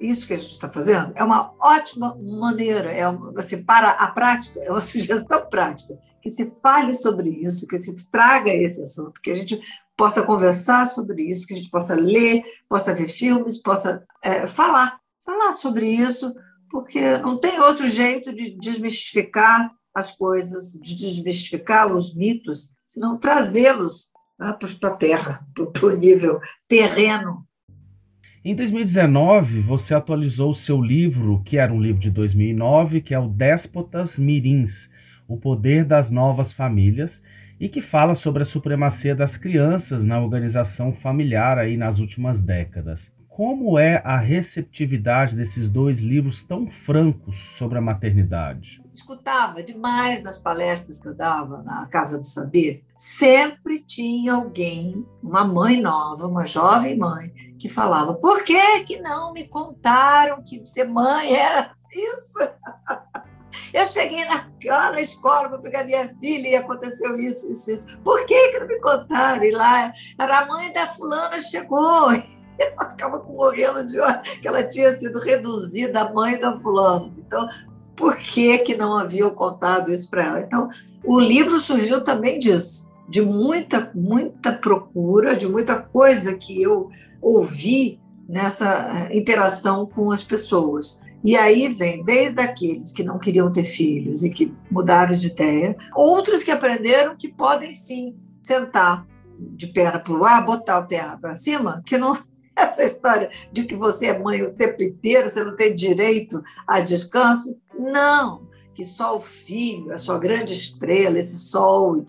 isso 0.00 0.26
que 0.26 0.34
a 0.34 0.36
gente 0.36 0.50
está 0.50 0.68
fazendo, 0.68 1.12
é 1.14 1.22
uma 1.22 1.54
ótima 1.60 2.16
maneira, 2.20 2.90
é 2.90 3.02
assim, 3.36 3.62
para 3.62 3.90
a 3.90 4.08
prática, 4.08 4.58
é 4.60 4.70
uma 4.70 4.80
sugestão 4.82 5.46
prática, 5.48 5.96
que 6.20 6.28
se 6.28 6.50
fale 6.60 6.92
sobre 6.92 7.30
isso, 7.30 7.66
que 7.68 7.78
se 7.78 7.94
traga 8.10 8.50
esse 8.52 8.82
assunto, 8.82 9.20
que 9.22 9.30
a 9.30 9.34
gente 9.34 9.60
possa 9.96 10.22
conversar 10.22 10.86
sobre 10.86 11.22
isso, 11.22 11.46
que 11.46 11.54
a 11.54 11.56
gente 11.56 11.70
possa 11.70 11.94
ler, 11.94 12.42
possa 12.68 12.94
ver 12.94 13.06
filmes, 13.06 13.58
possa 13.58 14.02
é, 14.22 14.46
falar, 14.46 14.98
falar 15.24 15.52
sobre 15.52 15.86
isso, 15.86 16.34
porque 16.70 17.18
não 17.18 17.38
tem 17.38 17.58
outro 17.60 17.88
jeito 17.88 18.32
de 18.32 18.56
desmistificar 18.56 19.70
as 19.94 20.12
coisas, 20.12 20.72
de 20.80 20.94
desmistificar 20.94 21.92
os 21.92 22.14
mitos, 22.14 22.70
senão 22.86 23.18
trazê-los 23.18 24.10
né, 24.38 24.56
para 24.78 24.88
a 24.88 24.96
terra, 24.96 25.46
para 25.54 25.86
o 25.86 25.96
nível 25.96 26.40
terreno. 26.68 27.44
Em 28.42 28.54
2019, 28.54 29.60
você 29.60 29.94
atualizou 29.94 30.50
o 30.50 30.54
seu 30.54 30.80
livro, 30.80 31.42
que 31.44 31.58
era 31.58 31.72
um 31.72 31.80
livro 31.80 32.00
de 32.00 32.10
2009, 32.10 33.02
que 33.02 33.12
é 33.12 33.18
o 33.18 33.28
Déspotas 33.28 34.18
Mirins, 34.18 34.88
O 35.28 35.36
Poder 35.36 35.84
das 35.84 36.10
Novas 36.10 36.52
Famílias, 36.52 37.22
e 37.58 37.68
que 37.68 37.82
fala 37.82 38.14
sobre 38.14 38.40
a 38.40 38.46
supremacia 38.46 39.14
das 39.14 39.36
crianças 39.36 40.04
na 40.04 40.18
organização 40.18 40.94
familiar 40.94 41.58
aí 41.58 41.76
nas 41.76 41.98
últimas 41.98 42.40
décadas. 42.40 43.12
Como 43.30 43.78
é 43.78 44.02
a 44.04 44.18
receptividade 44.18 45.36
desses 45.36 45.70
dois 45.70 46.00
livros 46.00 46.42
tão 46.42 46.66
francos 46.68 47.38
sobre 47.56 47.78
a 47.78 47.80
maternidade? 47.80 48.82
Escutava 48.92 49.62
demais 49.62 50.20
nas 50.20 50.36
palestras 50.36 51.00
que 51.00 51.08
eu 51.08 51.14
dava 51.14 51.62
na 51.62 51.86
Casa 51.86 52.18
do 52.18 52.26
Saber. 52.26 52.84
Sempre 52.96 53.82
tinha 53.84 54.34
alguém, 54.34 55.06
uma 55.22 55.44
mãe 55.44 55.80
nova, 55.80 56.26
uma 56.26 56.44
jovem 56.44 56.98
mãe, 56.98 57.32
que 57.56 57.68
falava: 57.68 58.14
por 58.14 58.42
que, 58.42 58.80
que 58.80 59.00
não 59.00 59.32
me 59.32 59.46
contaram 59.46 60.42
que 60.42 60.66
ser 60.66 60.84
mãe 60.84 61.32
era 61.32 61.72
isso? 61.94 62.50
Eu 63.72 63.86
cheguei 63.86 64.24
na, 64.24 64.48
lá 64.64 64.90
na 64.90 65.00
escola 65.00 65.48
para 65.48 65.58
pegar 65.58 65.84
minha 65.84 66.08
filha 66.18 66.48
e 66.48 66.56
aconteceu 66.56 67.16
isso, 67.18 67.50
isso, 67.50 67.70
isso. 67.70 67.86
Por 68.02 68.26
que, 68.26 68.50
que 68.50 68.58
não 68.58 68.66
me 68.66 68.80
contaram? 68.80 69.44
E 69.44 69.52
lá, 69.52 69.92
era 70.18 70.40
a 70.40 70.46
mãe 70.46 70.72
da 70.72 70.88
fulana 70.88 71.40
chegou. 71.40 72.10
Ela 72.60 72.90
ficava 72.90 73.22
morrendo 73.22 73.86
de 73.86 73.98
ódio, 73.98 74.40
que 74.40 74.46
ela 74.46 74.62
tinha 74.62 74.96
sido 74.98 75.18
reduzida 75.18 76.02
a 76.02 76.12
mãe 76.12 76.38
da 76.38 76.58
fulana. 76.58 77.10
Então, 77.18 77.48
por 77.96 78.16
que, 78.16 78.58
que 78.58 78.76
não 78.76 78.96
haviam 78.96 79.30
contado 79.30 79.90
isso 79.90 80.08
para 80.10 80.26
ela? 80.26 80.40
Então, 80.40 80.68
o 81.04 81.18
livro 81.18 81.58
surgiu 81.58 82.04
também 82.04 82.38
disso, 82.38 82.88
de 83.08 83.22
muita, 83.22 83.90
muita 83.94 84.52
procura, 84.52 85.34
de 85.34 85.48
muita 85.48 85.76
coisa 85.76 86.34
que 86.34 86.60
eu 86.60 86.90
ouvi 87.20 87.98
nessa 88.28 89.08
interação 89.10 89.86
com 89.86 90.10
as 90.10 90.22
pessoas. 90.22 91.00
E 91.22 91.36
aí 91.36 91.68
vem 91.68 92.02
desde 92.04 92.40
aqueles 92.40 92.92
que 92.92 93.02
não 93.02 93.18
queriam 93.18 93.52
ter 93.52 93.64
filhos 93.64 94.24
e 94.24 94.30
que 94.30 94.54
mudaram 94.70 95.12
de 95.12 95.26
ideia, 95.26 95.76
outros 95.94 96.42
que 96.42 96.50
aprenderam 96.50 97.16
que 97.16 97.28
podem 97.28 97.72
sim 97.72 98.14
sentar 98.42 99.06
de 99.38 99.66
perna 99.68 99.98
para 99.98 100.14
o 100.14 100.24
ar, 100.24 100.44
botar 100.44 100.78
a 100.78 100.82
perna 100.82 101.18
para 101.18 101.34
cima, 101.34 101.82
que 101.84 101.98
não 101.98 102.16
essa 102.68 102.84
história 102.84 103.30
de 103.52 103.64
que 103.64 103.74
você 103.74 104.06
é 104.06 104.18
mãe 104.18 104.42
o 104.42 104.52
tempo 104.52 104.82
inteiro, 104.82 105.28
você 105.28 105.42
não 105.42 105.56
tem 105.56 105.74
direito 105.74 106.42
a 106.66 106.80
descanso. 106.80 107.58
Não, 107.78 108.48
que 108.74 108.84
só 108.84 109.16
o 109.16 109.20
filho, 109.20 109.92
a 109.92 109.98
sua 109.98 110.18
grande 110.18 110.52
estrela, 110.52 111.18
esse 111.18 111.38
sol 111.38 111.98
em 111.98 112.04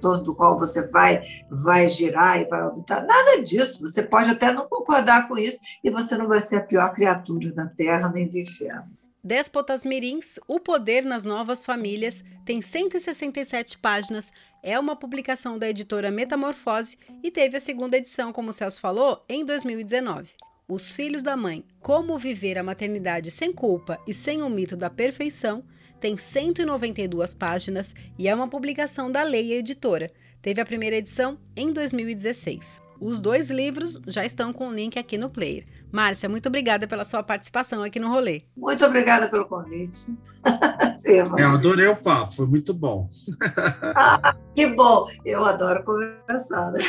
torno 0.00 0.24
do 0.24 0.34
qual 0.34 0.58
você 0.58 0.90
vai, 0.90 1.22
vai 1.50 1.88
girar 1.88 2.40
e 2.40 2.48
vai 2.48 2.64
orbitar, 2.64 3.04
nada 3.06 3.42
disso. 3.42 3.80
Você 3.80 4.02
pode 4.02 4.30
até 4.30 4.52
não 4.52 4.66
concordar 4.66 5.28
com 5.28 5.38
isso 5.38 5.58
e 5.84 5.90
você 5.90 6.16
não 6.16 6.26
vai 6.26 6.40
ser 6.40 6.56
a 6.56 6.64
pior 6.64 6.92
criatura 6.92 7.52
da 7.52 7.66
Terra 7.66 8.08
nem 8.08 8.28
do 8.28 8.38
inferno. 8.38 8.95
Déspotas 9.26 9.84
Mirins, 9.84 10.38
O 10.46 10.60
Poder 10.60 11.04
nas 11.04 11.24
Novas 11.24 11.64
Famílias, 11.64 12.22
tem 12.44 12.62
167 12.62 13.76
páginas, 13.78 14.32
é 14.62 14.78
uma 14.78 14.94
publicação 14.94 15.58
da 15.58 15.68
editora 15.68 16.12
Metamorfose 16.12 16.96
e 17.24 17.28
teve 17.28 17.56
a 17.56 17.60
segunda 17.60 17.96
edição, 17.96 18.32
como 18.32 18.50
o 18.50 18.52
Celso 18.52 18.80
falou, 18.80 19.24
em 19.28 19.44
2019. 19.44 20.30
Os 20.68 20.94
Filhos 20.94 21.24
da 21.24 21.36
Mãe, 21.36 21.64
Como 21.80 22.16
Viver 22.16 22.56
a 22.56 22.62
Maternidade 22.62 23.32
Sem 23.32 23.52
Culpa 23.52 23.98
e 24.06 24.14
Sem 24.14 24.42
o 24.42 24.48
Mito 24.48 24.76
da 24.76 24.88
Perfeição, 24.88 25.64
tem 25.98 26.16
192 26.16 27.34
páginas 27.34 27.96
e 28.16 28.28
é 28.28 28.34
uma 28.34 28.46
publicação 28.46 29.10
da 29.10 29.24
Leia 29.24 29.56
Editora. 29.56 30.08
Teve 30.40 30.60
a 30.60 30.64
primeira 30.64 30.94
edição 30.94 31.36
em 31.56 31.72
2016. 31.72 32.85
Os 33.00 33.20
dois 33.20 33.50
livros 33.50 34.00
já 34.06 34.24
estão 34.24 34.52
com 34.52 34.68
o 34.68 34.72
link 34.72 34.98
aqui 34.98 35.18
no 35.18 35.28
player. 35.28 35.66
Márcia, 35.92 36.28
muito 36.28 36.48
obrigada 36.48 36.86
pela 36.86 37.04
sua 37.04 37.22
participação 37.22 37.82
aqui 37.82 37.98
no 37.98 38.08
rolê. 38.08 38.42
Muito 38.56 38.84
obrigada 38.84 39.28
pelo 39.28 39.46
convite. 39.46 40.14
Eu 41.06 41.50
adorei 41.50 41.86
o 41.86 41.96
papo, 41.96 42.34
foi 42.34 42.46
muito 42.46 42.74
bom. 42.74 43.08
ah, 43.94 44.34
que 44.54 44.66
bom! 44.66 45.06
Eu 45.24 45.44
adoro 45.44 45.84
conversar. 45.84 46.72
Né? 46.72 46.80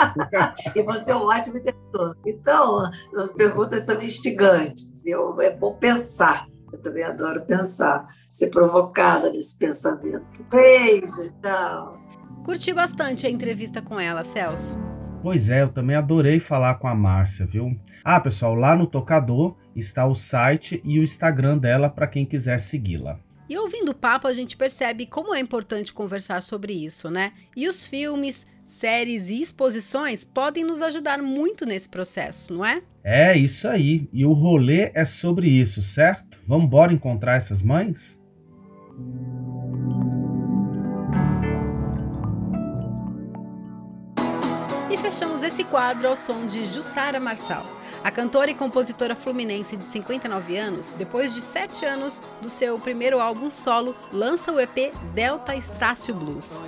e 0.74 0.82
você 0.82 1.10
é 1.10 1.16
um 1.16 1.24
ótimo 1.24 1.58
interlocutor. 1.58 2.16
Então, 2.24 2.90
as 3.16 3.32
perguntas 3.32 3.84
são 3.84 4.00
instigantes. 4.00 4.92
Eu, 5.04 5.40
é 5.40 5.50
bom 5.54 5.74
pensar. 5.74 6.46
Eu 6.72 6.78
também 6.78 7.02
adoro 7.02 7.44
pensar, 7.44 8.06
ser 8.30 8.50
provocada 8.50 9.30
nesse 9.30 9.56
pensamento. 9.56 10.24
Beijo, 10.50 11.32
tchau. 11.42 11.98
Curti 12.44 12.72
bastante 12.72 13.26
a 13.26 13.30
entrevista 13.30 13.82
com 13.82 13.98
ela, 13.98 14.22
Celso. 14.22 14.76
Pois 15.26 15.50
é, 15.50 15.62
eu 15.62 15.70
também 15.70 15.96
adorei 15.96 16.38
falar 16.38 16.76
com 16.76 16.86
a 16.86 16.94
Márcia, 16.94 17.44
viu? 17.44 17.76
Ah, 18.04 18.20
pessoal, 18.20 18.54
lá 18.54 18.76
no 18.76 18.86
tocador 18.86 19.56
está 19.74 20.06
o 20.06 20.14
site 20.14 20.80
e 20.84 21.00
o 21.00 21.02
Instagram 21.02 21.58
dela 21.58 21.90
para 21.90 22.06
quem 22.06 22.24
quiser 22.24 22.60
segui-la. 22.60 23.18
E 23.48 23.58
ouvindo 23.58 23.88
o 23.88 23.94
papo, 23.94 24.28
a 24.28 24.32
gente 24.32 24.56
percebe 24.56 25.04
como 25.04 25.34
é 25.34 25.40
importante 25.40 25.92
conversar 25.92 26.44
sobre 26.44 26.74
isso, 26.74 27.10
né? 27.10 27.32
E 27.56 27.66
os 27.66 27.88
filmes, 27.88 28.46
séries 28.62 29.28
e 29.28 29.40
exposições 29.40 30.24
podem 30.24 30.62
nos 30.62 30.80
ajudar 30.80 31.20
muito 31.20 31.66
nesse 31.66 31.88
processo, 31.88 32.54
não 32.54 32.64
é? 32.64 32.80
É, 33.02 33.36
isso 33.36 33.66
aí. 33.66 34.08
E 34.12 34.24
o 34.24 34.32
rolê 34.32 34.92
é 34.94 35.04
sobre 35.04 35.48
isso, 35.48 35.82
certo? 35.82 36.38
Vamos 36.46 36.66
embora 36.66 36.92
encontrar 36.92 37.34
essas 37.34 37.64
mães? 37.64 38.16
Fechamos 45.06 45.44
esse 45.44 45.62
quadro 45.62 46.08
ao 46.08 46.16
som 46.16 46.46
de 46.46 46.64
Jussara 46.64 47.20
Marçal. 47.20 47.64
A 48.02 48.10
cantora 48.10 48.50
e 48.50 48.54
compositora 48.54 49.14
fluminense 49.14 49.76
de 49.76 49.84
59 49.84 50.56
anos, 50.56 50.94
depois 50.94 51.32
de 51.32 51.40
sete 51.40 51.84
anos 51.84 52.20
do 52.42 52.48
seu 52.48 52.76
primeiro 52.76 53.20
álbum 53.20 53.48
solo, 53.48 53.94
lança 54.12 54.50
o 54.50 54.58
EP 54.58 54.92
Delta 55.14 55.54
Estácio 55.54 56.12
Blues. 56.12 56.60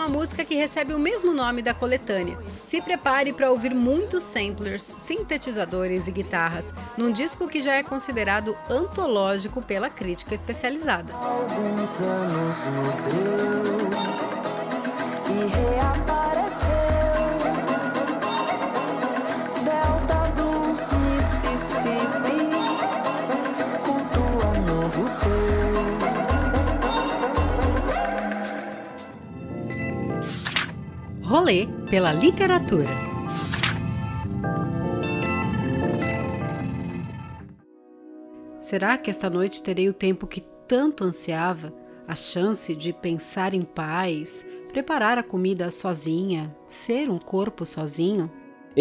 Uma 0.00 0.08
música 0.08 0.46
que 0.46 0.54
recebe 0.54 0.94
o 0.94 0.98
mesmo 0.98 1.34
nome 1.34 1.60
da 1.60 1.74
coletânea. 1.74 2.38
Se 2.62 2.80
prepare 2.80 3.34
para 3.34 3.50
ouvir 3.50 3.74
muitos 3.74 4.22
samplers, 4.22 4.94
sintetizadores 4.98 6.08
e 6.08 6.10
guitarras 6.10 6.72
num 6.96 7.12
disco 7.12 7.46
que 7.46 7.60
já 7.60 7.74
é 7.74 7.82
considerado 7.82 8.56
antológico 8.70 9.60
pela 9.60 9.90
crítica 9.90 10.34
especializada. 10.34 11.12
Alguns 11.12 12.00
anos 12.00 12.56
e. 13.46 13.50
Rolê 31.30 31.68
pela 31.88 32.12
literatura. 32.12 32.90
Será 38.58 38.98
que 38.98 39.10
esta 39.10 39.30
noite 39.30 39.62
terei 39.62 39.88
o 39.88 39.94
tempo 39.94 40.26
que 40.26 40.40
tanto 40.66 41.04
ansiava? 41.04 41.72
A 42.08 42.16
chance 42.16 42.74
de 42.74 42.92
pensar 42.92 43.54
em 43.54 43.62
paz, 43.62 44.44
preparar 44.72 45.18
a 45.18 45.22
comida 45.22 45.70
sozinha, 45.70 46.52
ser 46.66 47.08
um 47.08 47.20
corpo 47.20 47.64
sozinho? 47.64 48.28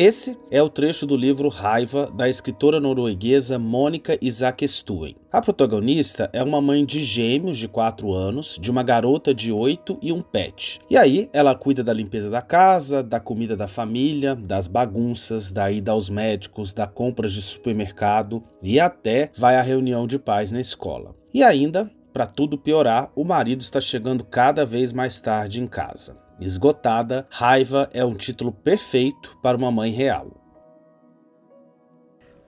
Esse 0.02 0.38
é 0.50 0.64
o 0.64 0.70
trecho 0.70 1.06
do 1.06 1.18
livro 1.18 1.50
Raiva 1.50 2.10
da 2.10 2.30
escritora 2.30 2.80
norueguesa 2.80 3.60
Mônica 3.60 4.18
Isaac 4.22 4.66
Stuen. 4.66 5.18
A 5.30 5.42
protagonista 5.42 6.30
é 6.32 6.42
uma 6.42 6.62
mãe 6.62 6.86
de 6.86 7.04
gêmeos 7.04 7.58
de 7.58 7.68
4 7.68 8.14
anos, 8.14 8.58
de 8.62 8.72
uma 8.72 8.82
garota 8.82 9.34
de 9.34 9.52
8 9.52 10.00
e 10.02 10.14
um 10.14 10.22
pet. 10.22 10.80
E 10.90 10.96
aí 10.96 11.30
ela 11.34 11.54
cuida 11.54 11.84
da 11.84 11.92
limpeza 11.92 12.30
da 12.30 12.42
casa, 12.42 13.04
da 13.04 13.20
comida 13.20 13.58
da 13.58 13.68
família, 13.68 14.36
das 14.38 14.70
bagunças, 14.70 15.52
da 15.52 15.70
ida 15.70 15.92
aos 15.92 16.10
médicos, 16.10 16.74
da 16.74 16.88
compras 16.88 17.34
de 17.34 17.42
supermercado 17.42 18.42
e 18.64 18.80
até 18.80 19.30
vai 19.36 19.58
à 19.58 19.62
reunião 19.62 20.08
de 20.08 20.18
pais 20.18 20.50
na 20.50 20.62
escola. 20.62 21.14
E 21.34 21.44
ainda, 21.44 21.92
para 22.14 22.26
tudo 22.26 22.58
piorar, 22.58 23.12
o 23.18 23.26
marido 23.26 23.60
está 23.60 23.82
chegando 23.82 24.24
cada 24.24 24.66
vez 24.66 24.94
mais 24.94 25.20
tarde 25.20 25.62
em 25.62 25.68
casa. 25.68 26.29
Esgotada, 26.40 27.28
Raiva 27.30 27.90
é 27.94 28.04
um 28.06 28.16
título 28.16 28.52
perfeito 28.52 29.38
para 29.42 29.58
uma 29.58 29.70
mãe 29.70 29.92
real. 29.92 30.32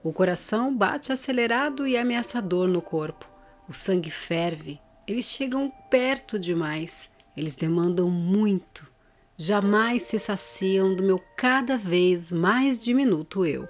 O 0.02 0.12
coração 0.12 0.74
bate 0.74 1.12
acelerado 1.12 1.86
e 1.86 1.96
ameaçador 1.96 2.66
no 2.66 2.80
corpo. 2.80 3.28
O 3.68 3.72
sangue 3.72 4.10
ferve. 4.10 4.80
Eles 5.06 5.26
chegam 5.26 5.70
perto 5.90 6.38
demais. 6.38 7.10
Eles 7.36 7.54
demandam 7.54 8.08
muito. 8.08 8.90
Jamais 9.36 10.02
se 10.02 10.18
saciam 10.18 10.94
do 10.94 11.02
meu 11.02 11.20
cada 11.36 11.76
vez 11.76 12.32
mais 12.32 12.80
diminuto 12.80 13.44
eu. 13.44 13.68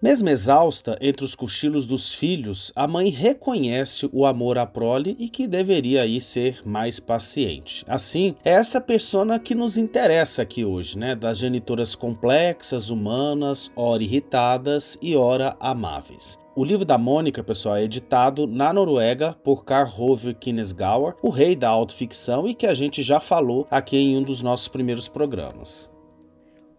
Mesmo 0.00 0.28
exausta 0.28 0.96
entre 1.00 1.24
os 1.24 1.34
cochilos 1.34 1.84
dos 1.84 2.14
filhos, 2.14 2.72
a 2.76 2.86
mãe 2.86 3.08
reconhece 3.08 4.08
o 4.12 4.26
amor 4.26 4.56
à 4.56 4.64
prole 4.64 5.16
e 5.18 5.28
que 5.28 5.48
deveria 5.48 6.02
aí 6.02 6.20
ser 6.20 6.60
mais 6.64 7.00
paciente. 7.00 7.84
Assim, 7.88 8.36
é 8.44 8.52
essa 8.52 8.80
persona 8.80 9.40
que 9.40 9.56
nos 9.56 9.76
interessa 9.76 10.42
aqui 10.42 10.64
hoje, 10.64 10.96
né? 10.96 11.16
Das 11.16 11.38
genitoras 11.38 11.96
complexas, 11.96 12.90
humanas, 12.90 13.72
ora 13.74 14.00
irritadas 14.00 14.96
e 15.02 15.16
ora 15.16 15.56
amáveis. 15.58 16.38
O 16.54 16.64
livro 16.64 16.84
da 16.84 16.96
Mônica, 16.96 17.42
pessoal, 17.42 17.74
é 17.74 17.82
editado 17.82 18.46
na 18.46 18.72
Noruega 18.72 19.36
por 19.42 19.64
Karl 19.64 19.90
Hove 19.98 20.32
Knesgauer, 20.32 21.16
o 21.20 21.30
rei 21.30 21.56
da 21.56 21.68
autoficção 21.68 22.46
e 22.46 22.54
que 22.54 22.68
a 22.68 22.74
gente 22.74 23.02
já 23.02 23.18
falou 23.18 23.66
aqui 23.68 23.96
em 23.96 24.16
um 24.16 24.22
dos 24.22 24.44
nossos 24.44 24.68
primeiros 24.68 25.08
programas. 25.08 25.90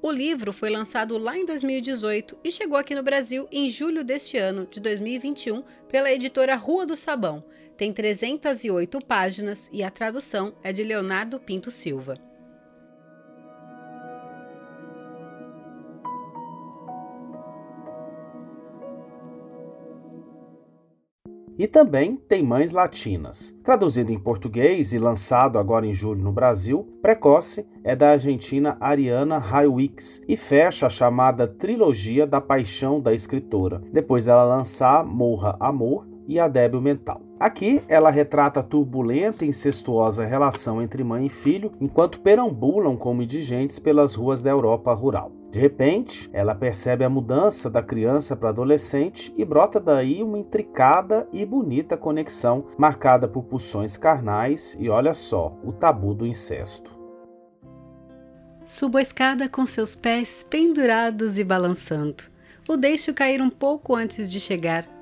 O 0.01 0.11
livro 0.11 0.53
foi 0.53 0.69
lançado 0.69 1.17
lá 1.17 1.37
em 1.37 1.45
2018 1.45 2.37
e 2.41 2.49
chegou 2.49 2.77
aqui 2.77 2.95
no 2.95 3.03
Brasil 3.03 3.47
em 3.51 3.69
julho 3.69 4.01
deste 4.01 4.37
ano, 4.37 4.65
de 4.65 4.79
2021, 4.79 5.61
pela 5.89 6.09
editora 6.11 6.55
Rua 6.55 6.85
do 6.85 6.95
Sabão. 6.95 7.43
Tem 7.75 7.91
308 7.91 8.97
páginas 9.05 9.69
e 9.73 9.83
a 9.83 9.89
tradução 9.89 10.53
é 10.63 10.71
de 10.71 10.83
Leonardo 10.83 11.37
Pinto 11.37 11.69
Silva. 11.69 12.28
E 21.59 21.67
também 21.67 22.15
tem 22.15 22.41
Mães 22.41 22.71
Latinas. 22.71 23.53
Traduzido 23.65 24.13
em 24.13 24.17
português 24.17 24.93
e 24.93 24.97
lançado 24.97 25.59
agora 25.59 25.85
em 25.85 25.91
julho 25.91 26.23
no 26.23 26.31
Brasil, 26.31 26.87
Precoce 27.01 27.67
é 27.83 27.97
da 27.97 28.11
argentina 28.11 28.77
Ariana 28.79 29.37
Highwicks 29.37 30.21
e 30.25 30.37
fecha 30.37 30.85
a 30.85 30.89
chamada 30.89 31.45
Trilogia 31.45 32.25
da 32.25 32.39
Paixão 32.39 33.01
da 33.01 33.13
escritora, 33.13 33.83
depois 33.91 34.23
dela 34.23 34.45
lançar 34.45 35.03
Morra 35.05 35.57
Amor 35.59 36.07
e 36.29 36.39
A 36.39 36.47
Débil 36.47 36.79
Mental. 36.79 37.19
Aqui 37.39 37.81
ela 37.87 38.11
retrata 38.11 38.59
a 38.59 38.63
turbulenta 38.63 39.43
e 39.43 39.47
incestuosa 39.47 40.23
relação 40.23 40.81
entre 40.81 41.03
mãe 41.03 41.25
e 41.25 41.29
filho 41.29 41.71
enquanto 41.81 42.19
perambulam 42.19 42.95
como 42.95 43.23
indigentes 43.23 43.79
pelas 43.79 44.13
ruas 44.13 44.43
da 44.43 44.51
Europa 44.51 44.93
rural. 44.93 45.31
De 45.49 45.57
repente, 45.57 46.29
ela 46.31 46.53
percebe 46.53 47.03
a 47.03 47.09
mudança 47.09 47.67
da 47.69 47.81
criança 47.81 48.35
para 48.35 48.49
adolescente 48.49 49.33
e 49.35 49.43
brota 49.43 49.79
daí 49.79 50.21
uma 50.21 50.37
intricada 50.37 51.27
e 51.33 51.43
bonita 51.43 51.97
conexão 51.97 52.65
marcada 52.77 53.27
por 53.27 53.43
pulsões 53.45 53.97
carnais 53.97 54.77
e 54.79 54.87
olha 54.87 55.15
só, 55.15 55.57
o 55.63 55.71
tabu 55.71 56.13
do 56.13 56.27
incesto. 56.27 56.91
Subo 58.63 58.99
a 58.99 59.01
escada 59.01 59.49
com 59.49 59.65
seus 59.65 59.95
pés 59.95 60.43
pendurados 60.43 61.39
e 61.39 61.43
balançando. 61.43 62.25
O 62.67 62.77
deixo 62.77 63.15
cair 63.15 63.41
um 63.41 63.49
pouco 63.49 63.95
antes 63.95 64.29
de 64.29 64.39
chegar. 64.39 64.98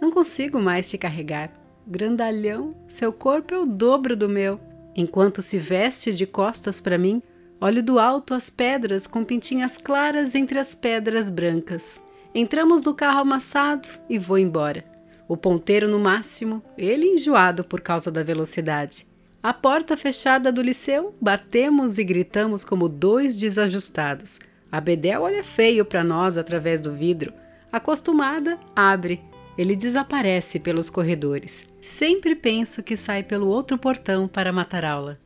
Não 0.00 0.10
consigo 0.10 0.60
mais 0.60 0.88
te 0.88 0.98
carregar. 0.98 1.52
Grandalhão, 1.86 2.74
seu 2.88 3.12
corpo 3.12 3.54
é 3.54 3.58
o 3.58 3.66
dobro 3.66 4.16
do 4.16 4.28
meu. 4.28 4.60
Enquanto 4.94 5.42
se 5.42 5.58
veste 5.58 6.12
de 6.12 6.26
costas 6.26 6.80
para 6.80 6.98
mim, 6.98 7.22
Olho 7.58 7.82
do 7.82 7.98
alto 7.98 8.34
as 8.34 8.50
pedras 8.50 9.06
com 9.06 9.24
pintinhas 9.24 9.78
claras 9.78 10.34
entre 10.34 10.58
as 10.58 10.74
pedras 10.74 11.30
brancas. 11.30 12.00
Entramos 12.34 12.82
no 12.82 12.92
carro 12.92 13.20
amassado 13.20 13.88
e 14.10 14.18
vou 14.18 14.36
embora. 14.36 14.84
O 15.26 15.38
ponteiro 15.38 15.88
no 15.88 15.98
máximo, 15.98 16.62
ele 16.76 17.06
enjoado 17.06 17.64
por 17.64 17.80
causa 17.80 18.10
da 18.10 18.22
velocidade. 18.22 19.06
A 19.42 19.54
porta 19.54 19.96
fechada 19.96 20.52
do 20.52 20.60
liceu, 20.60 21.14
batemos 21.18 21.96
e 21.98 22.04
gritamos 22.04 22.62
como 22.62 22.90
dois 22.90 23.36
desajustados. 23.38 24.38
A 24.70 24.78
Bedel 24.78 25.22
olha 25.22 25.42
feio 25.42 25.84
para 25.84 26.04
nós 26.04 26.36
através 26.36 26.80
do 26.80 26.92
vidro. 26.92 27.32
Acostumada, 27.72 28.58
abre. 28.74 29.22
Ele 29.56 29.74
desaparece 29.74 30.60
pelos 30.60 30.90
corredores. 30.90 31.64
Sempre 31.80 32.34
penso 32.34 32.82
que 32.82 32.96
sai 32.96 33.22
pelo 33.22 33.46
outro 33.46 33.78
portão 33.78 34.28
para 34.28 34.52
matar 34.52 34.84
aula. 34.84 35.18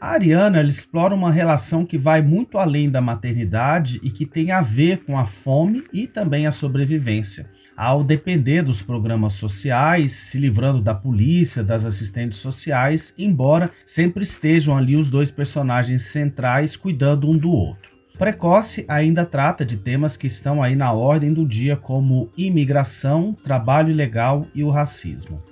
A 0.00 0.10
Ariana 0.10 0.62
explora 0.62 1.14
uma 1.14 1.32
relação 1.32 1.84
que 1.84 1.96
vai 1.96 2.20
muito 2.20 2.58
além 2.58 2.90
da 2.90 3.00
maternidade 3.00 3.98
e 4.02 4.10
que 4.10 4.26
tem 4.26 4.50
a 4.52 4.60
ver 4.60 5.04
com 5.04 5.18
a 5.18 5.24
fome 5.24 5.84
e 5.92 6.06
também 6.06 6.46
a 6.46 6.52
sobrevivência. 6.52 7.50
Ao 7.76 8.02
depender 8.02 8.62
dos 8.62 8.80
programas 8.80 9.34
sociais, 9.34 10.12
se 10.12 10.38
livrando 10.38 10.80
da 10.80 10.94
polícia, 10.94 11.62
das 11.62 11.84
assistentes 11.84 12.38
sociais, 12.38 13.12
embora 13.18 13.70
sempre 13.84 14.22
estejam 14.22 14.76
ali 14.76 14.96
os 14.96 15.10
dois 15.10 15.30
personagens 15.30 16.02
centrais 16.02 16.74
cuidando 16.74 17.28
um 17.28 17.36
do 17.36 17.50
outro. 17.50 17.95
Precoce 18.18 18.86
ainda 18.88 19.26
trata 19.26 19.62
de 19.62 19.76
temas 19.76 20.16
que 20.16 20.26
estão 20.26 20.62
aí 20.62 20.74
na 20.74 20.90
ordem 20.90 21.34
do 21.34 21.46
dia, 21.46 21.76
como 21.76 22.30
imigração, 22.34 23.36
trabalho 23.44 23.90
ilegal 23.90 24.46
e 24.54 24.64
o 24.64 24.70
racismo. 24.70 25.42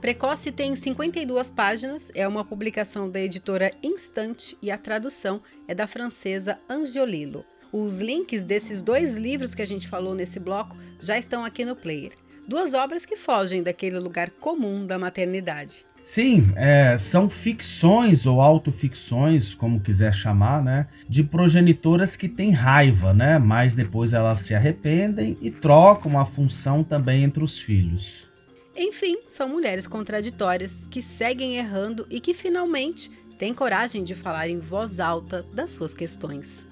Precoce 0.00 0.52
tem 0.52 0.76
52 0.76 1.50
páginas, 1.50 2.12
é 2.14 2.26
uma 2.26 2.44
publicação 2.44 3.10
da 3.10 3.20
editora 3.20 3.72
Instante 3.82 4.56
e 4.62 4.70
a 4.70 4.78
tradução 4.78 5.40
é 5.66 5.74
da 5.74 5.88
francesa 5.88 6.60
Angiolillo. 6.70 7.44
Os 7.72 7.98
links 7.98 8.44
desses 8.44 8.82
dois 8.82 9.16
livros 9.16 9.52
que 9.52 9.62
a 9.62 9.66
gente 9.66 9.88
falou 9.88 10.14
nesse 10.14 10.38
bloco 10.38 10.76
já 11.00 11.18
estão 11.18 11.44
aqui 11.44 11.64
no 11.64 11.74
player. 11.74 12.12
Duas 12.46 12.72
obras 12.72 13.04
que 13.04 13.16
fogem 13.16 13.64
daquele 13.64 13.98
lugar 13.98 14.30
comum 14.30 14.86
da 14.86 14.96
maternidade. 14.96 15.84
Sim, 16.04 16.52
é, 16.56 16.98
são 16.98 17.30
ficções 17.30 18.26
ou 18.26 18.40
autoficções, 18.40 19.54
como 19.54 19.80
quiser 19.80 20.12
chamar, 20.12 20.62
né, 20.62 20.88
de 21.08 21.22
progenitoras 21.22 22.16
que 22.16 22.28
têm 22.28 22.50
raiva, 22.50 23.14
né, 23.14 23.38
mas 23.38 23.72
depois 23.72 24.12
elas 24.12 24.40
se 24.40 24.54
arrependem 24.54 25.36
e 25.40 25.50
trocam 25.50 26.18
a 26.18 26.26
função 26.26 26.82
também 26.82 27.22
entre 27.22 27.44
os 27.44 27.58
filhos. 27.58 28.28
Enfim, 28.74 29.18
são 29.30 29.48
mulheres 29.48 29.86
contraditórias 29.86 30.88
que 30.90 31.02
seguem 31.02 31.56
errando 31.56 32.06
e 32.10 32.20
que 32.20 32.34
finalmente 32.34 33.10
têm 33.38 33.52
coragem 33.52 34.02
de 34.02 34.14
falar 34.14 34.48
em 34.48 34.58
voz 34.58 34.98
alta 34.98 35.44
das 35.52 35.70
suas 35.70 35.94
questões. 35.94 36.66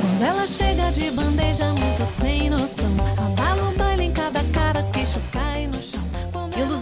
Quando 0.00 0.22
ela 0.22 0.46
chega 0.46 0.90
de 0.90 1.10
bandeja, 1.10 1.72
muito 1.74 2.06
sem 2.06 2.48
noção, 2.48 2.96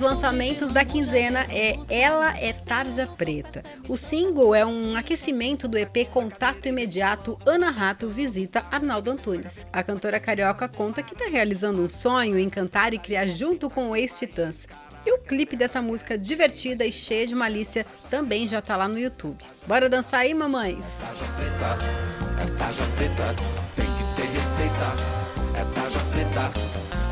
lançamentos 0.04 0.70
da 0.70 0.84
quinzena 0.84 1.46
é 1.48 1.78
Ela 1.88 2.36
é 2.38 2.52
Tarja 2.52 3.06
Preta. 3.06 3.64
O 3.88 3.96
single 3.96 4.54
é 4.54 4.64
um 4.64 4.94
aquecimento 4.94 5.66
do 5.66 5.78
EP 5.78 6.06
Contato 6.10 6.68
Imediato 6.68 7.38
Ana 7.46 7.70
Rato 7.70 8.06
visita 8.10 8.66
Arnaldo 8.70 9.10
Antunes. 9.10 9.66
A 9.72 9.82
cantora 9.82 10.20
carioca 10.20 10.68
conta 10.68 11.02
que 11.02 11.14
está 11.14 11.24
realizando 11.24 11.82
um 11.82 11.88
sonho 11.88 12.38
em 12.38 12.50
cantar 12.50 12.92
e 12.92 12.98
criar 12.98 13.26
junto 13.26 13.70
com 13.70 13.90
o 13.90 13.96
ex-Titãs. 13.96 14.68
E 15.06 15.12
o 15.12 15.18
clipe 15.18 15.56
dessa 15.56 15.80
música 15.80 16.18
divertida 16.18 16.84
e 16.84 16.92
cheia 16.92 17.26
de 17.26 17.34
malícia 17.34 17.86
também 18.10 18.46
já 18.46 18.60
tá 18.60 18.76
lá 18.76 18.86
no 18.86 18.98
YouTube. 18.98 19.42
Bora 19.66 19.88
dançar 19.88 20.20
aí, 20.20 20.34
mamães? 20.34 21.00
É 21.00 21.04
tarja 21.06 21.24
preta, 21.34 22.42
é 22.42 22.58
tarja 22.58 22.84
preta, 22.94 23.34
tem 23.74 23.86
que 23.86 24.16
ter 24.16 24.28
receita. 24.28 25.14
É 25.58 25.64
tarja 25.74 25.98
preta, 26.10 26.52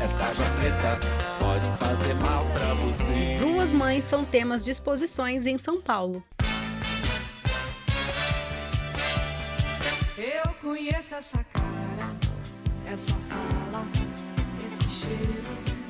é 0.03 0.07
tarja 0.19 0.43
preta 0.59 1.12
fazer 1.73 2.13
mal 2.15 2.45
para 2.53 2.73
você. 2.75 3.37
Duas 3.39 3.73
mães 3.73 4.03
são 4.03 4.23
temas 4.23 4.63
de 4.63 4.71
exposições 4.71 5.45
em 5.45 5.57
São 5.57 5.81
Paulo. 5.81 6.23
Eu 10.17 10.53
conheço 10.61 11.15
essa 11.15 11.43
cara, 11.43 12.15
essa 12.85 13.15
fala, 13.29 13.85
esse 14.65 14.89
cheiro. 14.89 15.43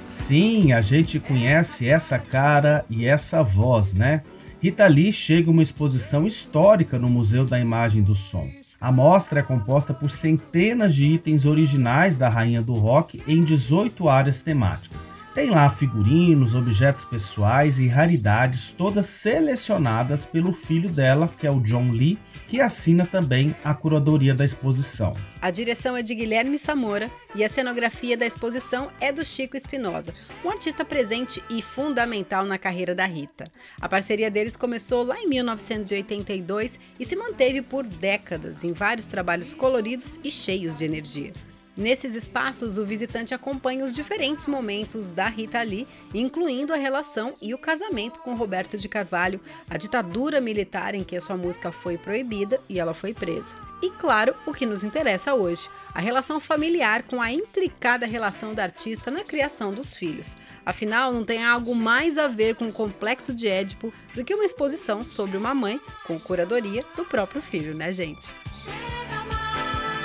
Sim, 0.08 0.72
a 0.72 0.82
gente 0.82 1.20
conhece 1.20 1.88
essa 1.88 2.18
cara 2.18 2.86
e 2.90 3.06
essa 3.06 3.44
voz, 3.44 3.94
né? 3.94 4.24
Rita 4.62 4.88
Lee 4.88 5.12
chega 5.12 5.52
uma 5.52 5.62
exposição 5.62 6.26
histórica 6.26 6.98
no 6.98 7.10
Museu 7.10 7.46
da 7.46 7.60
Imagem 7.60 8.02
do 8.02 8.16
Som. 8.16 8.50
A 8.80 8.92
mostra 8.92 9.42
é 9.42 9.44
composta 9.44 9.94
por 9.94 10.10
centenas 10.10 10.96
de 10.96 11.06
itens 11.06 11.46
originais 11.46 12.18
da 12.18 12.30
rainha 12.30 12.62
do 12.62 12.74
rock 12.74 13.22
em 13.28 13.44
18 13.44 14.10
áreas 14.10 14.42
temáticas. 14.42 15.10
Tem 15.34 15.50
lá 15.50 15.68
figurinos, 15.68 16.54
objetos 16.54 17.06
pessoais 17.06 17.80
e 17.80 17.88
raridades, 17.88 18.72
todas 18.72 19.08
selecionadas 19.08 20.28
pelo 20.28 20.54
filho 20.54 20.90
dela, 20.90 21.28
que 21.40 21.48
é 21.48 21.52
o 21.52 21.60
John 21.60 21.90
Lee, 21.90 22.20
que 22.48 22.62
assina 22.62 23.08
também 23.08 23.56
a 23.64 23.74
curadoria 23.74 24.36
da 24.36 24.46
exposição. 24.46 25.16
A 25.42 25.50
direção 25.50 25.98
é 25.98 26.04
de 26.04 26.14
Guilherme 26.14 26.60
Samora 26.60 27.10
e 27.34 27.44
a 27.44 27.50
cenografia 27.50 28.16
da 28.16 28.28
exposição 28.28 28.92
é 29.02 29.12
do 29.12 29.26
Chico 29.26 29.58
Espinosa, 29.58 30.14
um 30.46 30.52
artista 30.52 30.86
presente 30.86 31.44
e 31.50 31.64
fundamental 31.64 32.46
na 32.46 32.60
carreira 32.60 32.94
da 32.94 33.08
Rita. 33.08 33.52
A 33.82 33.90
parceria 33.90 34.30
deles 34.30 34.56
começou 34.56 35.02
lá 35.02 35.20
em 35.20 35.28
1982 35.28 36.80
e 37.00 37.06
se 37.06 37.16
manteve 37.16 37.64
por 37.64 37.88
décadas 37.88 38.64
em 38.64 38.72
vários 38.72 39.08
trabalhos 39.08 39.52
coloridos 39.52 40.20
e 40.24 40.30
cheios 40.30 40.78
de 40.78 40.86
energia. 40.86 41.34
Nesses 41.76 42.14
espaços, 42.14 42.78
o 42.78 42.86
visitante 42.86 43.34
acompanha 43.34 43.84
os 43.84 43.96
diferentes 43.96 44.46
momentos 44.46 45.10
da 45.10 45.28
Rita 45.28 45.60
Lee, 45.64 45.88
incluindo 46.14 46.72
a 46.72 46.78
relação 46.78 47.34
e 47.42 47.52
o 47.52 47.58
casamento 47.58 48.20
com 48.20 48.36
Roberto 48.36 48.78
de 48.78 48.88
Carvalho, 48.88 49.42
a 49.68 49.76
ditadura 49.76 50.40
militar 50.40 50.94
em 50.94 51.04
que 51.04 51.16
a 51.16 51.22
sua 51.22 51.36
música 51.36 51.72
foi 51.72 51.98
proibida 51.98 52.62
e 52.70 52.80
ela 52.80 52.94
foi 52.94 53.12
presa. 53.12 53.56
E 53.82 53.90
claro, 53.90 54.36
o 54.46 54.54
que 54.54 54.68
nos 54.68 54.84
interessa 54.84 55.34
hoje, 55.34 55.68
a 55.96 56.00
relação 56.00 56.40
familiar 56.40 57.04
com 57.04 57.20
a 57.20 57.32
intricada 57.32 58.06
relação 58.06 58.54
da 58.54 58.62
artista 58.62 59.10
na 59.10 59.24
criação 59.24 59.74
dos 59.74 59.96
filhos. 59.96 60.38
Afinal, 60.64 61.12
não 61.12 61.26
tem 61.26 61.44
algo 61.44 61.74
mais 61.74 62.20
a 62.20 62.28
ver 62.28 62.54
com 62.56 62.70
o 62.70 62.74
complexo 62.74 63.34
de 63.34 63.48
Édipo 63.48 63.92
do 64.14 64.24
que 64.24 64.36
uma 64.36 64.46
exposição 64.46 65.04
sobre 65.04 65.38
uma 65.38 65.56
mãe 65.56 65.82
com 66.06 66.20
curadoria 66.20 66.86
do 66.96 67.04
próprio 67.04 67.42
filho, 67.42 67.74
né, 67.74 67.92
gente? 67.92 68.32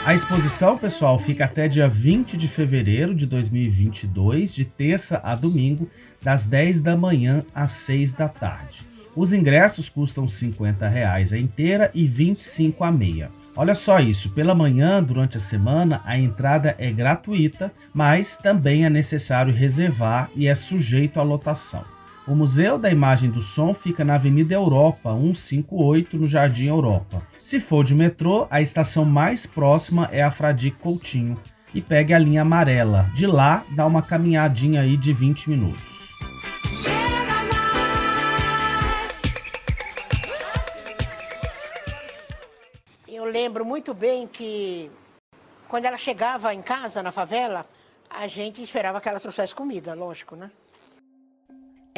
A 0.07 0.15
exposição, 0.15 0.79
pessoal, 0.79 1.19
fica 1.19 1.45
até 1.45 1.69
dia 1.69 1.87
20 1.87 2.37
de 2.37 2.49
fevereiro 2.49 3.15
de 3.15 3.27
2022, 3.27 4.55
de 4.55 4.65
terça 4.65 5.21
a 5.23 5.35
domingo, 5.35 5.91
das 6.23 6.47
10 6.47 6.81
da 6.81 6.97
manhã 6.97 7.45
às 7.55 7.73
6 7.73 8.13
da 8.13 8.29
tarde. 8.29 8.87
Os 9.15 9.33
ingressos 9.33 9.89
custam 9.89 10.27
50 10.27 10.89
reais 10.89 11.33
a 11.33 11.39
inteira 11.39 11.91
e 11.93 12.03
R$ 12.03 12.09
25 12.09 12.85
a 12.85 12.93
meia. 12.93 13.31
Olha 13.55 13.75
só 13.75 13.99
isso, 13.99 14.31
pela 14.31 14.55
manhã, 14.55 15.03
durante 15.03 15.37
a 15.37 15.41
semana, 15.41 16.01
a 16.05 16.17
entrada 16.17 16.75
é 16.79 16.91
gratuita, 16.91 17.73
mas 17.93 18.37
também 18.37 18.87
é 18.87 18.91
necessário 18.91 19.53
reservar 19.53 20.31
e 20.35 20.47
é 20.47 20.55
sujeito 20.55 21.19
à 21.21 21.23
lotação. 21.23 21.85
O 22.29 22.35
Museu 22.35 22.79
da 22.79 22.91
Imagem 22.91 23.31
do 23.31 23.41
Som 23.41 23.73
fica 23.73 24.05
na 24.05 24.17
Avenida 24.17 24.53
Europa 24.53 25.11
158, 25.15 26.19
no 26.19 26.29
Jardim 26.29 26.67
Europa. 26.67 27.27
Se 27.41 27.59
for 27.59 27.83
de 27.83 27.95
metrô, 27.95 28.47
a 28.51 28.61
estação 28.61 29.03
mais 29.03 29.47
próxima 29.47 30.11
é 30.13 30.23
a 30.23 30.31
Fradique 30.31 30.77
Coutinho 30.77 31.41
e 31.73 31.81
pegue 31.81 32.13
a 32.13 32.19
linha 32.19 32.43
amarela. 32.43 33.11
De 33.15 33.27
lá, 33.27 33.65
dá 33.75 33.87
uma 33.87 34.03
caminhadinha 34.03 34.83
aí 34.83 34.95
de 34.99 35.11
20 35.11 35.49
minutos. 35.49 35.83
Eu 43.09 43.25
lembro 43.25 43.65
muito 43.65 43.95
bem 43.95 44.27
que 44.27 44.91
quando 45.67 45.87
ela 45.87 45.97
chegava 45.97 46.53
em 46.53 46.61
casa, 46.61 47.03
na 47.03 47.11
favela, 47.11 47.65
a 48.11 48.27
gente 48.27 48.63
esperava 48.63 49.01
que 49.01 49.09
ela 49.09 49.19
trouxesse 49.19 49.55
comida, 49.55 49.95
lógico, 49.95 50.37
né? 50.37 50.51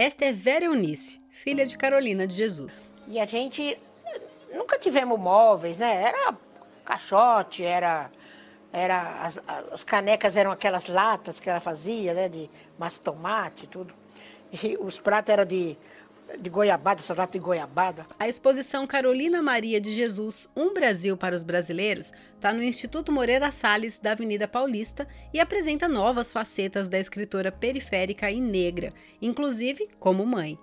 Esta 0.00 0.24
é 0.24 0.32
Vera 0.32 0.64
Eunice, 0.64 1.20
filha 1.28 1.66
de 1.66 1.76
Carolina 1.76 2.26
de 2.26 2.34
Jesus. 2.34 2.90
E 3.06 3.20
a 3.20 3.26
gente 3.26 3.78
nunca 4.50 4.78
tivemos 4.78 5.20
móveis, 5.20 5.78
né? 5.78 6.04
Era 6.04 6.34
caixote, 6.86 7.62
era 7.62 8.10
era 8.72 9.22
as, 9.22 9.38
as, 9.70 9.84
canecas 9.84 10.38
eram 10.38 10.52
aquelas 10.52 10.86
latas 10.86 11.38
que 11.38 11.50
ela 11.50 11.60
fazia, 11.60 12.14
né, 12.14 12.30
de 12.30 12.48
massa 12.78 13.02
tomate, 13.02 13.66
tudo. 13.66 13.92
E 14.50 14.78
os 14.80 14.98
pratos 14.98 15.34
eram 15.34 15.44
de 15.44 15.76
de 16.38 16.50
goiabada, 16.50 17.00
essas 17.00 17.16
latas 17.16 17.32
de 17.32 17.44
goiabada. 17.44 18.06
A 18.18 18.28
exposição 18.28 18.86
Carolina 18.86 19.42
Maria 19.42 19.80
de 19.80 19.92
Jesus, 19.92 20.48
Um 20.56 20.72
Brasil 20.72 21.16
para 21.16 21.34
os 21.34 21.42
Brasileiros, 21.42 22.12
está 22.34 22.52
no 22.52 22.62
Instituto 22.62 23.10
Moreira 23.10 23.50
Salles, 23.50 23.98
da 23.98 24.12
Avenida 24.12 24.46
Paulista, 24.46 25.08
e 25.32 25.40
apresenta 25.40 25.88
novas 25.88 26.30
facetas 26.30 26.88
da 26.88 26.98
escritora 26.98 27.50
periférica 27.50 28.30
e 28.30 28.40
negra, 28.40 28.92
inclusive 29.20 29.88
como 29.98 30.26
mãe. 30.26 30.58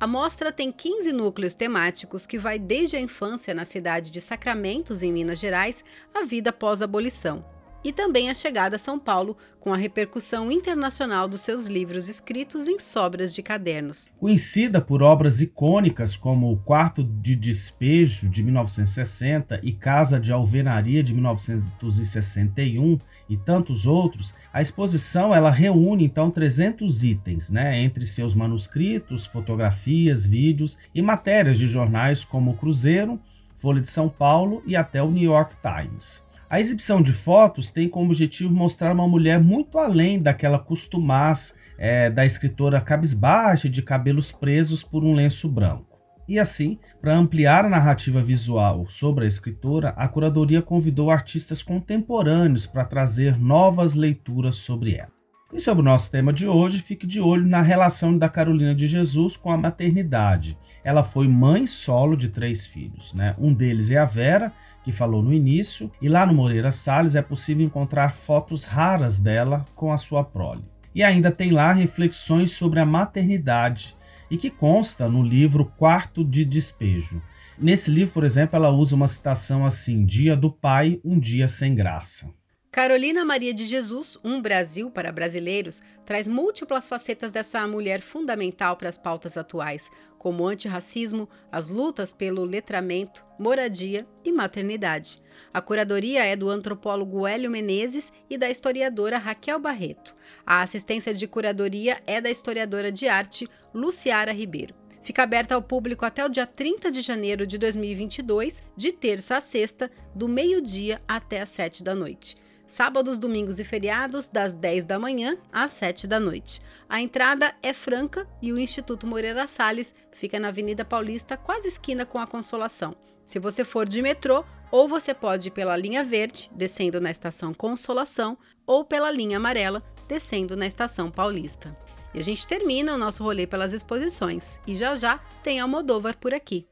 A 0.00 0.06
mostra 0.06 0.50
tem 0.50 0.72
15 0.72 1.12
núcleos 1.12 1.54
temáticos 1.54 2.26
que 2.26 2.38
vai 2.38 2.58
desde 2.58 2.96
a 2.96 3.00
infância 3.00 3.54
na 3.54 3.64
cidade 3.64 4.10
de 4.10 4.20
Sacramentos, 4.20 5.02
em 5.02 5.12
Minas 5.12 5.38
Gerais, 5.38 5.84
à 6.12 6.24
vida 6.24 6.52
pós-abolição 6.52 7.44
e 7.84 7.92
também 7.92 8.30
a 8.30 8.34
chegada 8.34 8.76
a 8.76 8.78
São 8.78 8.98
Paulo, 8.98 9.36
com 9.58 9.72
a 9.72 9.76
repercussão 9.76 10.50
internacional 10.50 11.28
dos 11.28 11.40
seus 11.40 11.66
livros 11.66 12.08
escritos 12.08 12.66
em 12.66 12.80
sobras 12.80 13.34
de 13.34 13.42
cadernos. 13.42 14.10
Conhecida 14.18 14.80
por 14.80 15.02
obras 15.02 15.40
icônicas 15.40 16.16
como 16.16 16.50
O 16.50 16.56
Quarto 16.56 17.04
de 17.04 17.36
Despejo, 17.36 18.28
de 18.28 18.42
1960, 18.42 19.60
e 19.62 19.72
Casa 19.72 20.18
de 20.18 20.32
Alvenaria, 20.32 21.02
de 21.02 21.14
1961, 21.14 22.98
e 23.28 23.36
tantos 23.36 23.86
outros, 23.86 24.34
a 24.52 24.60
exposição 24.60 25.34
ela 25.34 25.50
reúne 25.50 26.04
então 26.04 26.30
300 26.30 27.04
itens, 27.04 27.50
né, 27.50 27.80
entre 27.80 28.06
seus 28.06 28.34
manuscritos, 28.34 29.26
fotografias, 29.26 30.26
vídeos 30.26 30.76
e 30.94 31.00
matérias 31.00 31.58
de 31.58 31.66
jornais 31.66 32.24
como 32.24 32.50
o 32.50 32.56
Cruzeiro, 32.56 33.18
Folha 33.54 33.80
de 33.80 33.88
São 33.88 34.08
Paulo 34.08 34.62
e 34.66 34.74
até 34.74 35.02
o 35.02 35.10
New 35.10 35.30
York 35.30 35.54
Times. 35.62 36.22
A 36.52 36.60
exibição 36.60 37.00
de 37.00 37.14
fotos 37.14 37.70
tem 37.70 37.88
como 37.88 38.10
objetivo 38.10 38.52
mostrar 38.52 38.92
uma 38.92 39.08
mulher 39.08 39.40
muito 39.40 39.78
além 39.78 40.20
daquela 40.20 40.58
costumaz 40.58 41.54
é, 41.78 42.10
da 42.10 42.26
escritora 42.26 42.78
cabisbaixa 42.78 43.70
de 43.70 43.80
cabelos 43.80 44.30
presos 44.30 44.82
por 44.82 45.02
um 45.02 45.14
lenço 45.14 45.48
branco. 45.48 45.98
E 46.28 46.38
assim, 46.38 46.78
para 47.00 47.16
ampliar 47.16 47.64
a 47.64 47.70
narrativa 47.70 48.22
visual 48.22 48.84
sobre 48.86 49.24
a 49.24 49.28
escritora, 49.28 49.94
a 49.96 50.06
curadoria 50.06 50.60
convidou 50.60 51.10
artistas 51.10 51.62
contemporâneos 51.62 52.66
para 52.66 52.84
trazer 52.84 53.40
novas 53.40 53.94
leituras 53.94 54.56
sobre 54.56 54.96
ela. 54.96 55.22
E 55.54 55.58
sobre 55.60 55.80
o 55.80 55.84
nosso 55.84 56.10
tema 56.10 56.32
de 56.34 56.46
hoje, 56.46 56.80
fique 56.80 57.06
de 57.06 57.20
olho 57.20 57.46
na 57.46 57.62
relação 57.62 58.16
da 58.16 58.28
Carolina 58.28 58.74
de 58.74 58.86
Jesus 58.86 59.38
com 59.38 59.50
a 59.50 59.56
maternidade. 59.56 60.58
Ela 60.82 61.04
foi 61.04 61.28
mãe 61.28 61.66
solo 61.66 62.16
de 62.16 62.28
três 62.28 62.66
filhos. 62.66 63.12
Né? 63.12 63.34
Um 63.38 63.52
deles 63.52 63.90
é 63.90 63.98
a 63.98 64.04
Vera, 64.06 64.52
que 64.84 64.92
falou 64.92 65.22
no 65.22 65.32
início, 65.32 65.90
e 66.00 66.08
lá 66.08 66.26
no 66.26 66.34
Moreira 66.34 66.72
Salles 66.72 67.14
é 67.14 67.22
possível 67.22 67.64
encontrar 67.64 68.14
fotos 68.14 68.64
raras 68.64 69.18
dela 69.18 69.64
com 69.74 69.92
a 69.92 69.98
sua 69.98 70.24
prole. 70.24 70.64
E 70.94 71.02
ainda 71.02 71.30
tem 71.30 71.50
lá 71.50 71.72
reflexões 71.72 72.52
sobre 72.52 72.80
a 72.80 72.86
maternidade, 72.86 73.96
e 74.30 74.36
que 74.36 74.50
consta 74.50 75.08
no 75.08 75.22
livro 75.22 75.66
Quarto 75.76 76.24
de 76.24 76.44
Despejo. 76.44 77.22
Nesse 77.58 77.90
livro, 77.90 78.14
por 78.14 78.24
exemplo, 78.24 78.56
ela 78.56 78.70
usa 78.70 78.96
uma 78.96 79.06
citação 79.06 79.64
assim: 79.64 80.04
Dia 80.04 80.36
do 80.36 80.50
Pai, 80.50 81.00
um 81.04 81.18
dia 81.18 81.46
sem 81.46 81.74
graça. 81.74 82.30
Carolina 82.74 83.22
Maria 83.22 83.52
de 83.52 83.66
Jesus, 83.66 84.16
Um 84.24 84.40
Brasil 84.40 84.90
para 84.90 85.12
Brasileiros, 85.12 85.82
traz 86.06 86.26
múltiplas 86.26 86.88
facetas 86.88 87.30
dessa 87.30 87.68
mulher 87.68 88.00
fundamental 88.00 88.78
para 88.78 88.88
as 88.88 88.96
pautas 88.96 89.36
atuais, 89.36 89.90
como 90.16 90.42
o 90.42 90.46
antirracismo, 90.46 91.28
as 91.50 91.68
lutas 91.68 92.14
pelo 92.14 92.46
letramento, 92.46 93.26
moradia 93.38 94.06
e 94.24 94.32
maternidade. 94.32 95.20
A 95.52 95.60
curadoria 95.60 96.24
é 96.24 96.34
do 96.34 96.48
antropólogo 96.48 97.26
Hélio 97.26 97.50
Menezes 97.50 98.10
e 98.30 98.38
da 98.38 98.48
historiadora 98.48 99.18
Raquel 99.18 99.58
Barreto. 99.58 100.16
A 100.46 100.62
assistência 100.62 101.12
de 101.12 101.26
curadoria 101.26 102.02
é 102.06 102.22
da 102.22 102.30
historiadora 102.30 102.90
de 102.90 103.06
arte 103.06 103.46
Luciara 103.74 104.32
Ribeiro. 104.32 104.74
Fica 105.02 105.24
aberta 105.24 105.54
ao 105.54 105.60
público 105.60 106.06
até 106.06 106.24
o 106.24 106.28
dia 106.30 106.46
30 106.46 106.90
de 106.90 107.02
janeiro 107.02 107.46
de 107.46 107.58
2022, 107.58 108.62
de 108.74 108.92
terça 108.92 109.36
a 109.36 109.42
sexta, 109.42 109.90
do 110.14 110.26
meio-dia 110.26 111.02
até 111.06 111.42
às 111.42 111.50
7 111.50 111.84
da 111.84 111.94
noite 111.94 112.40
sábados, 112.72 113.18
domingos 113.18 113.58
e 113.58 113.64
feriados, 113.64 114.28
das 114.28 114.54
10 114.54 114.86
da 114.86 114.98
manhã 114.98 115.36
às 115.52 115.72
7 115.72 116.06
da 116.06 116.18
noite. 116.18 116.62
A 116.88 117.02
entrada 117.02 117.54
é 117.62 117.74
franca 117.74 118.26
e 118.40 118.50
o 118.50 118.58
Instituto 118.58 119.06
Moreira 119.06 119.46
Salles 119.46 119.94
fica 120.10 120.40
na 120.40 120.48
Avenida 120.48 120.82
Paulista, 120.82 121.36
quase 121.36 121.68
esquina 121.68 122.06
com 122.06 122.18
a 122.18 122.26
Consolação. 122.26 122.96
Se 123.26 123.38
você 123.38 123.62
for 123.62 123.86
de 123.86 124.00
metrô, 124.00 124.42
ou 124.70 124.88
você 124.88 125.12
pode 125.12 125.48
ir 125.48 125.50
pela 125.50 125.76
linha 125.76 126.02
verde, 126.02 126.50
descendo 126.54 126.98
na 126.98 127.10
estação 127.10 127.52
Consolação, 127.52 128.38
ou 128.66 128.86
pela 128.86 129.10
linha 129.10 129.36
amarela, 129.36 129.82
descendo 130.08 130.56
na 130.56 130.66
estação 130.66 131.10
Paulista. 131.10 131.76
E 132.14 132.20
a 132.20 132.22
gente 132.22 132.46
termina 132.46 132.94
o 132.94 132.98
nosso 132.98 133.22
rolê 133.22 133.46
pelas 133.46 133.74
exposições. 133.74 134.58
E 134.66 134.74
já 134.74 134.96
já 134.96 135.18
tem 135.42 135.60
Almodóvar 135.60 136.16
por 136.16 136.32
aqui. 136.32 136.66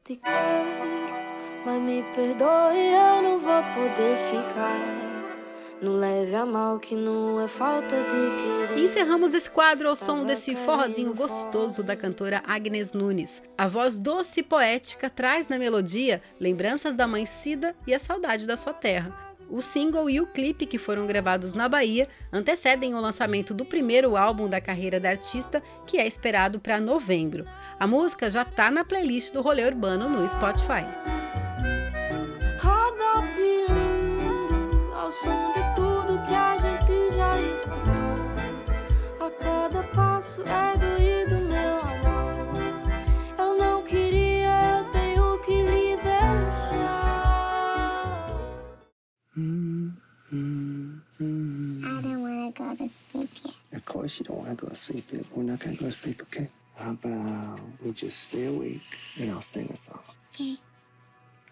Mas 1.63 1.81
me 1.81 2.03
perdoe, 2.15 2.87
eu 2.87 3.21
não 3.21 3.37
vou 3.37 3.61
poder 3.75 4.17
ficar 4.31 5.00
Não 5.81 5.95
leve 5.95 6.35
a 6.35 6.45
mal 6.45 6.77
que 6.79 6.93
não 6.93 7.41
é 7.41 7.47
falta 7.47 7.87
de 7.87 8.67
querer. 8.67 8.77
E 8.77 8.85
encerramos 8.85 9.33
esse 9.33 9.49
quadro 9.49 9.89
ao 9.89 9.95
som 9.95 10.23
desse 10.23 10.55
forrozinho 10.55 11.11
gostoso 11.15 11.81
da 11.81 11.95
cantora 11.95 12.43
Agnes 12.45 12.93
Nunes. 12.93 13.41
A 13.57 13.67
voz 13.67 13.97
doce 13.99 14.41
e 14.41 14.43
poética 14.43 15.09
traz 15.09 15.47
na 15.47 15.57
melodia 15.57 16.21
lembranças 16.39 16.93
da 16.93 17.07
mãe 17.07 17.25
Cida 17.25 17.73
e 17.87 17.95
a 17.95 17.99
saudade 17.99 18.45
da 18.45 18.55
sua 18.55 18.73
terra. 18.73 19.11
O 19.49 19.59
single 19.59 20.07
e 20.07 20.21
o 20.21 20.27
clipe, 20.27 20.67
que 20.67 20.77
foram 20.77 21.07
gravados 21.07 21.55
na 21.55 21.67
Bahia, 21.67 22.07
antecedem 22.31 22.93
o 22.93 23.01
lançamento 23.01 23.51
do 23.51 23.65
primeiro 23.65 24.15
álbum 24.15 24.47
da 24.47 24.61
carreira 24.61 24.99
da 24.99 25.09
artista, 25.09 25.63
que 25.87 25.97
é 25.97 26.05
esperado 26.05 26.59
para 26.59 26.79
novembro. 26.79 27.43
A 27.79 27.87
música 27.87 28.29
já 28.29 28.43
está 28.43 28.69
na 28.69 28.85
playlist 28.85 29.33
do 29.33 29.41
Rolê 29.41 29.65
Urbano 29.65 30.07
no 30.07 30.29
Spotify. 30.29 30.85
Rodopiando 32.61 33.75
ao 34.95 35.11
som 35.11 35.50
passo 40.43 40.51
é 40.51 40.77
doído, 40.77 41.35
meu 41.47 41.79
amor. 41.79 42.33
Eu 43.37 43.57
não 43.57 43.83
queria, 43.83 44.79
eu 44.79 44.91
tenho 44.91 45.39
que 45.39 45.63
lhe 45.63 45.95
deixar. 45.97 47.31
I 51.83 52.01
don't 52.01 52.21
want 52.21 52.55
to 52.55 52.63
go 52.63 52.75
to 52.75 52.89
sleep 52.89 53.31
yet. 53.43 53.55
Of 53.73 53.85
course 53.85 54.19
you 54.19 54.25
don't 54.25 54.39
want 54.45 54.57
to 54.57 54.65
go 54.65 54.69
to 54.69 54.75
sleep 54.75 55.05
yet. 55.11 55.25
We're 55.35 55.43
not 55.43 55.59
going 55.59 55.77
to 55.77 55.83
go 55.83 55.89
to 55.89 55.95
sleep, 55.95 56.21
okay? 56.23 56.49
How 56.75 56.91
about 56.91 57.59
we 57.83 57.91
just 57.91 58.23
stay 58.23 58.45
awake 58.45 58.81
and 59.19 59.31
I'll 59.31 59.41
sing 59.41 59.69
a 59.71 59.77
song. 59.77 59.99
Okay. 60.33 60.57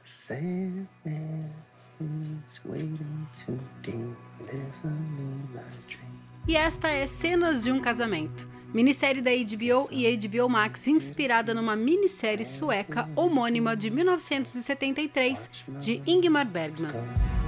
Sandman 0.05 1.53
is 2.47 2.59
waiting 2.65 3.27
to 3.45 3.59
deliver 3.83 4.89
me 5.15 5.43
my 5.53 5.61
dream. 5.87 6.19
E 6.47 6.55
esta 6.55 6.87
é 6.89 7.05
Cenas 7.05 7.63
de 7.63 7.71
um 7.71 7.79
Casamento, 7.79 8.47
minissérie 8.73 9.21
da 9.21 9.31
HBO 9.31 9.87
e 9.91 10.15
HBO 10.15 10.47
Max 10.47 10.87
inspirada 10.87 11.53
numa 11.53 11.75
minissérie 11.75 12.45
sueca 12.45 13.09
homônima 13.15 13.75
de 13.75 13.89
1973 13.89 15.49
de 15.79 16.01
Ingmar 16.05 16.45
Bergman. 16.45 17.38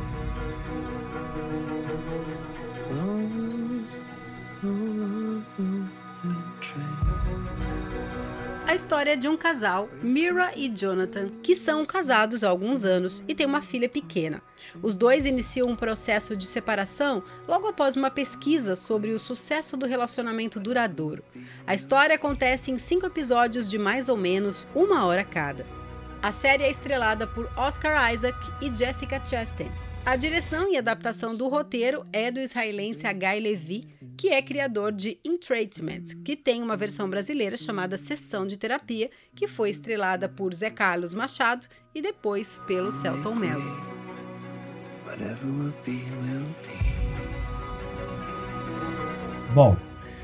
História 8.82 9.16
de 9.16 9.28
um 9.28 9.38
casal, 9.38 9.88
Mira 10.02 10.54
e 10.56 10.68
Jonathan, 10.68 11.30
que 11.44 11.56
são 11.56 11.86
casados 11.86 12.44
há 12.44 12.50
alguns 12.50 12.84
anos 12.84 13.24
e 13.28 13.36
têm 13.36 13.46
uma 13.46 13.62
filha 13.62 13.88
pequena. 13.88 14.42
Os 14.82 14.96
dois 14.96 15.28
iniciam 15.28 15.70
um 15.70 15.76
processo 15.76 16.36
de 16.36 16.48
separação 16.48 17.22
logo 17.48 17.68
após 17.68 17.96
uma 17.96 18.10
pesquisa 18.10 18.76
sobre 18.76 19.12
o 19.12 19.20
sucesso 19.20 19.78
do 19.78 19.86
relacionamento 19.86 20.60
duradouro. 20.60 21.24
A 21.68 21.76
história 21.76 22.16
acontece 22.16 22.72
em 22.72 22.80
cinco 22.80 23.06
episódios 23.06 23.70
de 23.70 23.78
mais 23.78 24.10
ou 24.10 24.18
menos 24.18 24.68
uma 24.74 25.06
hora 25.06 25.24
cada. 25.24 25.64
A 26.20 26.32
série 26.32 26.64
é 26.64 26.72
estrelada 26.72 27.28
por 27.28 27.52
Oscar 27.56 28.12
Isaac 28.12 28.36
e 28.60 28.76
Jessica 28.76 29.24
Chastain. 29.24 29.70
A 30.04 30.16
direção 30.16 30.68
e 30.68 30.78
adaptação 30.78 31.36
do 31.36 31.48
roteiro 31.48 32.04
é 32.12 32.32
do 32.32 32.40
israelense 32.40 33.06
Hagai 33.06 33.40
Levi, 33.40 33.88
que 34.18 34.30
é 34.30 34.42
criador 34.42 34.92
de 34.92 35.20
Entraitment, 35.24 36.24
que 36.26 36.36
tem 36.36 36.64
uma 36.64 36.76
versão 36.76 37.08
brasileira 37.08 37.56
chamada 37.56 37.96
Sessão 37.96 38.48
de 38.48 38.58
Terapia, 38.58 39.12
que 39.36 39.48
foi 39.48 39.70
estrelada 39.70 40.28
por 40.28 40.54
Zé 40.56 40.72
Carlos 40.72 41.14
Machado 41.14 41.68
e 41.94 42.02
depois 42.02 42.60
pelo 42.66 42.92
Celton 42.92 43.36
Mello. 43.36 43.62
Bom, 49.54 49.78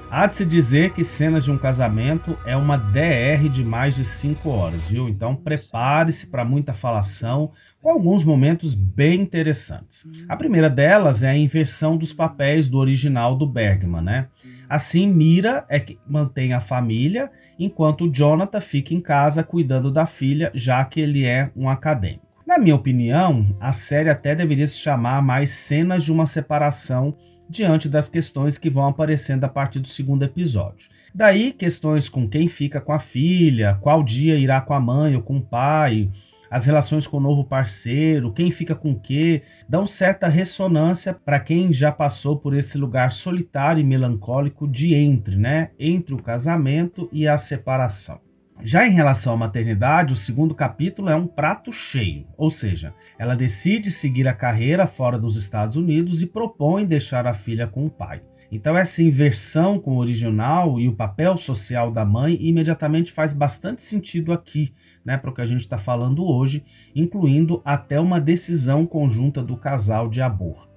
há 0.09 0.25
de 0.25 0.37
se 0.37 0.45
dizer 0.45 0.93
que 0.93 1.03
Cenas 1.03 1.43
de 1.43 1.51
um 1.51 1.57
Casamento 1.57 2.35
é 2.45 2.57
uma 2.57 2.77
DR 2.77 3.47
de 3.47 3.63
mais 3.63 3.95
de 3.95 4.03
5 4.03 4.49
horas, 4.49 4.87
viu? 4.87 5.07
Então 5.07 5.35
prepare-se 5.35 6.27
para 6.27 6.43
muita 6.43 6.73
falação, 6.73 7.51
com 7.81 7.89
alguns 7.89 8.23
momentos 8.23 8.73
bem 8.73 9.21
interessantes. 9.21 10.05
A 10.27 10.35
primeira 10.35 10.69
delas 10.69 11.23
é 11.23 11.29
a 11.29 11.37
inversão 11.37 11.95
dos 11.95 12.11
papéis 12.11 12.67
do 12.67 12.77
original 12.77 13.35
do 13.35 13.45
Bergman, 13.45 14.01
né? 14.01 14.27
Assim, 14.69 15.07
Mira 15.07 15.65
é 15.69 15.79
que 15.79 15.97
mantém 16.05 16.53
a 16.53 16.59
família, 16.59 17.31
enquanto 17.57 18.11
Jonathan 18.11 18.59
fica 18.59 18.93
em 18.93 18.99
casa 18.99 19.43
cuidando 19.43 19.91
da 19.91 20.05
filha, 20.05 20.51
já 20.53 20.83
que 20.83 20.99
ele 20.99 21.25
é 21.25 21.51
um 21.55 21.69
acadêmico. 21.69 22.27
Na 22.45 22.57
minha 22.57 22.75
opinião, 22.75 23.55
a 23.59 23.73
série 23.73 24.09
até 24.09 24.33
deveria 24.33 24.67
se 24.67 24.77
chamar 24.77 25.21
mais 25.21 25.51
Cenas 25.51 26.03
de 26.03 26.11
uma 26.11 26.25
Separação 26.25 27.15
diante 27.49 27.87
das 27.87 28.09
questões 28.09 28.57
que 28.57 28.69
vão 28.69 28.87
aparecendo 28.87 29.43
a 29.43 29.49
partir 29.49 29.79
do 29.79 29.87
segundo 29.87 30.23
episódio. 30.23 30.89
Daí, 31.13 31.51
questões 31.51 32.07
com 32.07 32.27
quem 32.27 32.47
fica 32.47 32.79
com 32.79 32.93
a 32.93 32.99
filha, 32.99 33.77
qual 33.81 34.03
dia 34.03 34.37
irá 34.37 34.61
com 34.61 34.73
a 34.73 34.79
mãe 34.79 35.15
ou 35.15 35.21
com 35.21 35.37
o 35.37 35.41
pai, 35.41 36.09
as 36.49 36.65
relações 36.65 37.05
com 37.05 37.17
o 37.17 37.21
novo 37.21 37.43
parceiro, 37.43 38.33
quem 38.33 38.51
fica 38.51 38.75
com 38.75 38.91
o 38.91 38.99
quê, 38.99 39.43
dão 39.67 39.85
certa 39.85 40.27
ressonância 40.27 41.13
para 41.13 41.39
quem 41.39 41.73
já 41.73 41.91
passou 41.91 42.37
por 42.37 42.55
esse 42.55 42.77
lugar 42.77 43.11
solitário 43.11 43.81
e 43.81 43.85
melancólico 43.85 44.67
de 44.67 44.93
entre, 44.93 45.35
né? 45.35 45.71
Entre 45.79 46.13
o 46.13 46.21
casamento 46.21 47.09
e 47.11 47.27
a 47.27 47.37
separação. 47.37 48.19
Já 48.63 48.87
em 48.87 48.91
relação 48.91 49.33
à 49.33 49.37
maternidade, 49.37 50.13
o 50.13 50.15
segundo 50.15 50.55
capítulo 50.55 51.09
é 51.09 51.15
um 51.15 51.27
prato 51.27 51.71
cheio, 51.71 52.25
ou 52.35 52.49
seja, 52.49 52.93
ela 53.19 53.35
decide 53.35 53.91
seguir 53.91 54.27
a 54.27 54.33
carreira 54.33 54.87
fora 54.87 55.19
dos 55.19 55.37
Estados 55.37 55.75
Unidos 55.75 56.23
e 56.23 56.25
propõe 56.25 56.85
deixar 56.85 57.27
a 57.27 57.35
filha 57.35 57.67
com 57.67 57.85
o 57.85 57.89
pai. 57.89 58.21
Então, 58.51 58.77
essa 58.77 59.03
inversão 59.03 59.79
com 59.79 59.95
o 59.95 59.99
original 59.99 60.79
e 60.79 60.87
o 60.87 60.95
papel 60.95 61.37
social 61.37 61.91
da 61.91 62.05
mãe 62.05 62.37
imediatamente 62.39 63.11
faz 63.11 63.33
bastante 63.33 63.83
sentido 63.83 64.31
aqui, 64.31 64.73
né, 65.07 65.17
para 65.17 65.29
o 65.29 65.33
que 65.33 65.39
a 65.39 65.47
gente 65.47 65.61
está 65.61 65.77
falando 65.77 66.27
hoje, 66.27 66.65
incluindo 66.93 67.61
até 67.63 67.97
uma 67.97 68.19
decisão 68.19 68.85
conjunta 68.85 69.41
do 69.41 69.55
casal 69.55 70.09
de 70.09 70.21
aborto. 70.21 70.67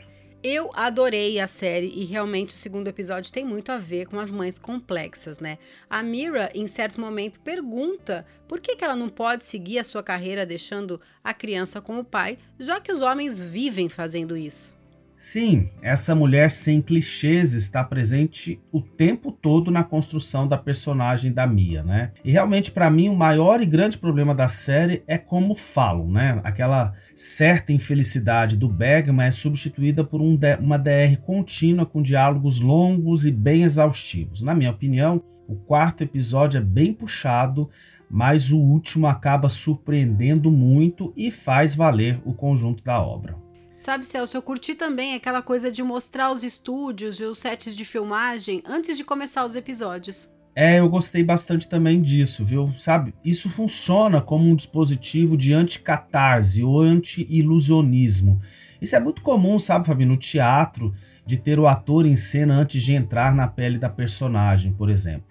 Eu 0.40 0.70
adorei 0.72 1.40
a 1.40 1.48
série 1.48 1.88
e 1.88 2.04
realmente 2.04 2.54
o 2.54 2.56
segundo 2.56 2.86
episódio 2.86 3.32
tem 3.32 3.44
muito 3.44 3.72
a 3.72 3.76
ver 3.76 4.06
com 4.06 4.20
as 4.20 4.30
mães 4.30 4.56
complexas, 4.56 5.40
né? 5.40 5.58
A 5.90 6.00
Mira, 6.00 6.48
em 6.54 6.66
certo 6.68 7.00
momento, 7.00 7.40
pergunta 7.40 8.24
por 8.48 8.60
que, 8.60 8.76
que 8.76 8.84
ela 8.84 8.96
não 8.96 9.08
pode 9.08 9.44
seguir 9.44 9.80
a 9.80 9.84
sua 9.84 10.02
carreira 10.02 10.46
deixando 10.46 11.00
a 11.22 11.34
criança 11.34 11.80
com 11.80 11.98
o 11.98 12.04
pai, 12.04 12.38
já 12.58 12.80
que 12.80 12.92
os 12.92 13.02
homens 13.02 13.40
vivem 13.40 13.88
fazendo 13.88 14.36
isso. 14.36 14.79
Sim, 15.20 15.68
essa 15.82 16.14
mulher 16.14 16.50
sem 16.50 16.80
clichês 16.80 17.52
está 17.52 17.84
presente 17.84 18.58
o 18.72 18.80
tempo 18.80 19.30
todo 19.30 19.70
na 19.70 19.84
construção 19.84 20.48
da 20.48 20.56
personagem 20.56 21.30
da 21.30 21.46
Mia, 21.46 21.82
né? 21.82 22.12
E 22.24 22.32
realmente 22.32 22.70
para 22.70 22.90
mim 22.90 23.10
o 23.10 23.14
maior 23.14 23.60
e 23.60 23.66
grande 23.66 23.98
problema 23.98 24.34
da 24.34 24.48
série 24.48 25.02
é 25.06 25.18
como 25.18 25.54
falam, 25.54 26.10
né? 26.10 26.40
Aquela 26.42 26.94
certa 27.14 27.70
infelicidade 27.70 28.56
do 28.56 28.66
Bergman 28.66 29.26
é 29.26 29.30
substituída 29.30 30.02
por 30.02 30.22
um 30.22 30.38
uma 30.58 30.78
DR 30.78 31.18
contínua 31.20 31.84
com 31.84 32.00
diálogos 32.00 32.58
longos 32.58 33.26
e 33.26 33.30
bem 33.30 33.64
exaustivos. 33.64 34.40
Na 34.40 34.54
minha 34.54 34.70
opinião, 34.70 35.22
o 35.46 35.54
quarto 35.54 36.02
episódio 36.02 36.56
é 36.56 36.64
bem 36.64 36.94
puxado, 36.94 37.68
mas 38.10 38.50
o 38.50 38.58
último 38.58 39.06
acaba 39.06 39.50
surpreendendo 39.50 40.50
muito 40.50 41.12
e 41.14 41.30
faz 41.30 41.74
valer 41.74 42.18
o 42.24 42.32
conjunto 42.32 42.82
da 42.82 42.98
obra. 43.02 43.49
Sabe, 43.80 44.04
Celso, 44.04 44.36
eu 44.36 44.42
curti 44.42 44.74
também 44.74 45.14
aquela 45.14 45.40
coisa 45.40 45.72
de 45.72 45.82
mostrar 45.82 46.30
os 46.30 46.44
estúdios 46.44 47.18
e 47.18 47.24
os 47.24 47.38
sets 47.38 47.74
de 47.74 47.82
filmagem 47.82 48.62
antes 48.66 48.94
de 48.94 49.02
começar 49.02 49.42
os 49.42 49.56
episódios. 49.56 50.28
É, 50.54 50.80
eu 50.80 50.88
gostei 50.90 51.24
bastante 51.24 51.66
também 51.66 52.02
disso, 52.02 52.44
viu? 52.44 52.74
Sabe, 52.76 53.14
isso 53.24 53.48
funciona 53.48 54.20
como 54.20 54.46
um 54.46 54.54
dispositivo 54.54 55.34
de 55.34 55.54
anticatarse 55.54 56.62
ou 56.62 56.78
anti-ilusionismo. 56.78 58.42
Isso 58.82 58.96
é 58.96 59.00
muito 59.00 59.22
comum, 59.22 59.58
sabe, 59.58 59.86
Fabi, 59.86 60.04
no 60.04 60.18
teatro, 60.18 60.94
de 61.24 61.38
ter 61.38 61.58
o 61.58 61.66
ator 61.66 62.04
em 62.04 62.18
cena 62.18 62.56
antes 62.56 62.82
de 62.82 62.92
entrar 62.92 63.34
na 63.34 63.48
pele 63.48 63.78
da 63.78 63.88
personagem, 63.88 64.74
por 64.74 64.90
exemplo. 64.90 65.24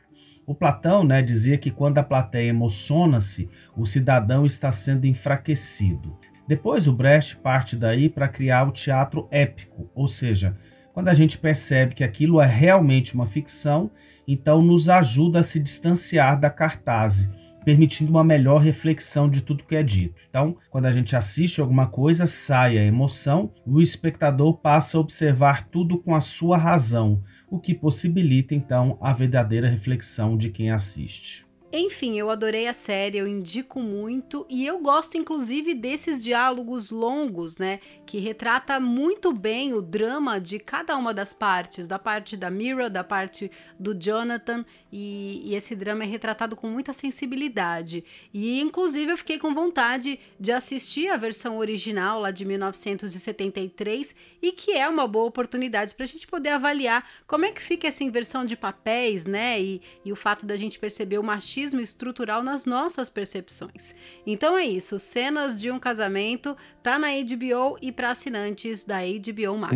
O 0.48 0.56
Platão 0.56 1.04
né, 1.04 1.22
dizia 1.22 1.56
que 1.56 1.70
quando 1.70 2.00
a 2.00 2.04
plateia 2.04 2.50
emociona-se, 2.50 3.48
o 3.78 3.86
cidadão 3.86 4.44
está 4.44 4.72
sendo 4.72 5.06
enfraquecido. 5.06 6.18
Depois 6.50 6.88
o 6.88 6.94
Brecht 6.94 7.36
parte 7.36 7.76
daí 7.76 8.10
para 8.10 8.28
criar 8.28 8.68
o 8.68 8.72
teatro 8.72 9.28
épico, 9.30 9.88
ou 9.94 10.08
seja, 10.08 10.58
quando 10.92 11.08
a 11.10 11.14
gente 11.14 11.38
percebe 11.38 11.94
que 11.94 12.04
aquilo 12.04 12.42
é 12.42 12.46
realmente 12.48 13.14
uma 13.14 13.28
ficção, 13.28 13.92
então 14.28 14.60
nos 14.60 14.90
ajuda 14.90 15.42
a 15.42 15.44
se 15.44 15.60
distanciar 15.60 16.40
da 16.40 16.50
cartaz, 16.50 17.30
permitindo 17.64 18.10
uma 18.10 18.24
melhor 18.24 18.64
reflexão 18.64 19.30
de 19.30 19.42
tudo 19.42 19.64
que 19.64 19.76
é 19.76 19.84
dito. 19.84 20.16
Então, 20.28 20.58
quando 20.72 20.88
a 20.88 20.92
gente 20.92 21.16
assiste 21.16 21.62
alguma 21.62 21.86
coisa, 21.86 22.26
sai 22.26 22.80
a 22.80 22.84
emoção, 22.84 23.54
o 23.64 23.80
espectador 23.80 24.58
passa 24.58 24.98
a 24.98 25.02
observar 25.02 25.68
tudo 25.68 26.00
com 26.00 26.16
a 26.16 26.22
sua 26.22 26.58
razão, 26.58 27.22
o 27.48 27.60
que 27.60 27.76
possibilita 27.76 28.56
então 28.56 28.98
a 29.00 29.14
verdadeira 29.14 29.70
reflexão 29.70 30.36
de 30.36 30.50
quem 30.50 30.72
assiste. 30.72 31.48
Enfim, 31.72 32.18
eu 32.18 32.32
adorei 32.32 32.66
a 32.66 32.74
série, 32.74 33.20
eu 33.20 33.28
indico 33.28 33.80
muito 33.80 34.44
e 34.50 34.66
eu 34.66 34.80
gosto 34.80 35.18
inclusive 35.18 35.76
desses 35.76 36.24
diálogos 36.24 36.90
longos, 36.90 37.60
né, 37.60 37.80
que 38.08 38.18
retrata 38.18 38.80
muito 38.80 39.32
bem 39.32 39.76
o 39.76 39.82
drama 39.82 40.40
de 40.40 40.58
cada 40.58 40.98
uma 40.98 41.14
das 41.14 41.32
partes, 41.32 41.88
da 41.88 42.00
parte 42.00 42.36
da 42.36 42.50
Mira, 42.50 42.90
da 42.90 43.04
parte 43.04 43.52
do 43.80 43.94
Jonathan 43.94 44.66
e, 44.92 45.44
e 45.46 45.54
esse 45.54 45.76
drama 45.76 46.04
é 46.04 46.08
retratado 46.08 46.56
com 46.56 46.68
muita 46.68 46.92
sensibilidade. 46.92 48.04
E 48.34 48.60
inclusive 48.60 49.12
eu 49.12 49.18
fiquei 49.18 49.38
com 49.38 49.54
vontade 49.54 50.20
de 50.40 50.52
assistir 50.52 51.10
a 51.10 51.18
versão 51.18 51.60
original 51.60 52.20
lá 52.20 52.32
de 52.32 52.46
1973 52.46 54.16
e 54.42 54.52
que 54.54 54.72
é 54.72 54.90
uma 54.90 55.08
boa 55.08 55.26
oportunidade 55.26 55.94
para 55.94 56.06
a 56.06 56.08
gente 56.08 56.26
poder 56.26 56.50
avaliar 56.50 57.08
como 57.28 57.46
é 57.46 57.52
que 57.52 57.62
fica 57.62 57.88
essa 57.88 58.04
inversão 58.04 58.44
de 58.44 58.58
papéis, 58.58 59.28
né, 59.28 59.62
e, 59.62 59.80
e 60.04 60.12
o 60.12 60.16
fato 60.16 60.48
da 60.48 60.56
gente 60.56 60.80
perceber 60.80 61.20
o 61.20 61.24
machismo 61.24 61.59
machismo 61.60 61.82
estrutural 61.82 62.42
nas 62.42 62.66
nossas 62.66 63.10
percepções. 63.10 63.94
Então 64.26 64.58
é 64.58 64.66
isso, 64.66 64.98
cenas 64.98 65.60
de 65.60 65.70
um 65.70 65.78
casamento 65.78 66.56
tá 66.82 66.98
na 66.98 67.10
HBO 67.10 67.78
e 67.82 67.92
para 67.92 68.12
assinantes 68.12 68.86
da 68.86 69.00
HBO 69.00 69.58
Max. 69.58 69.76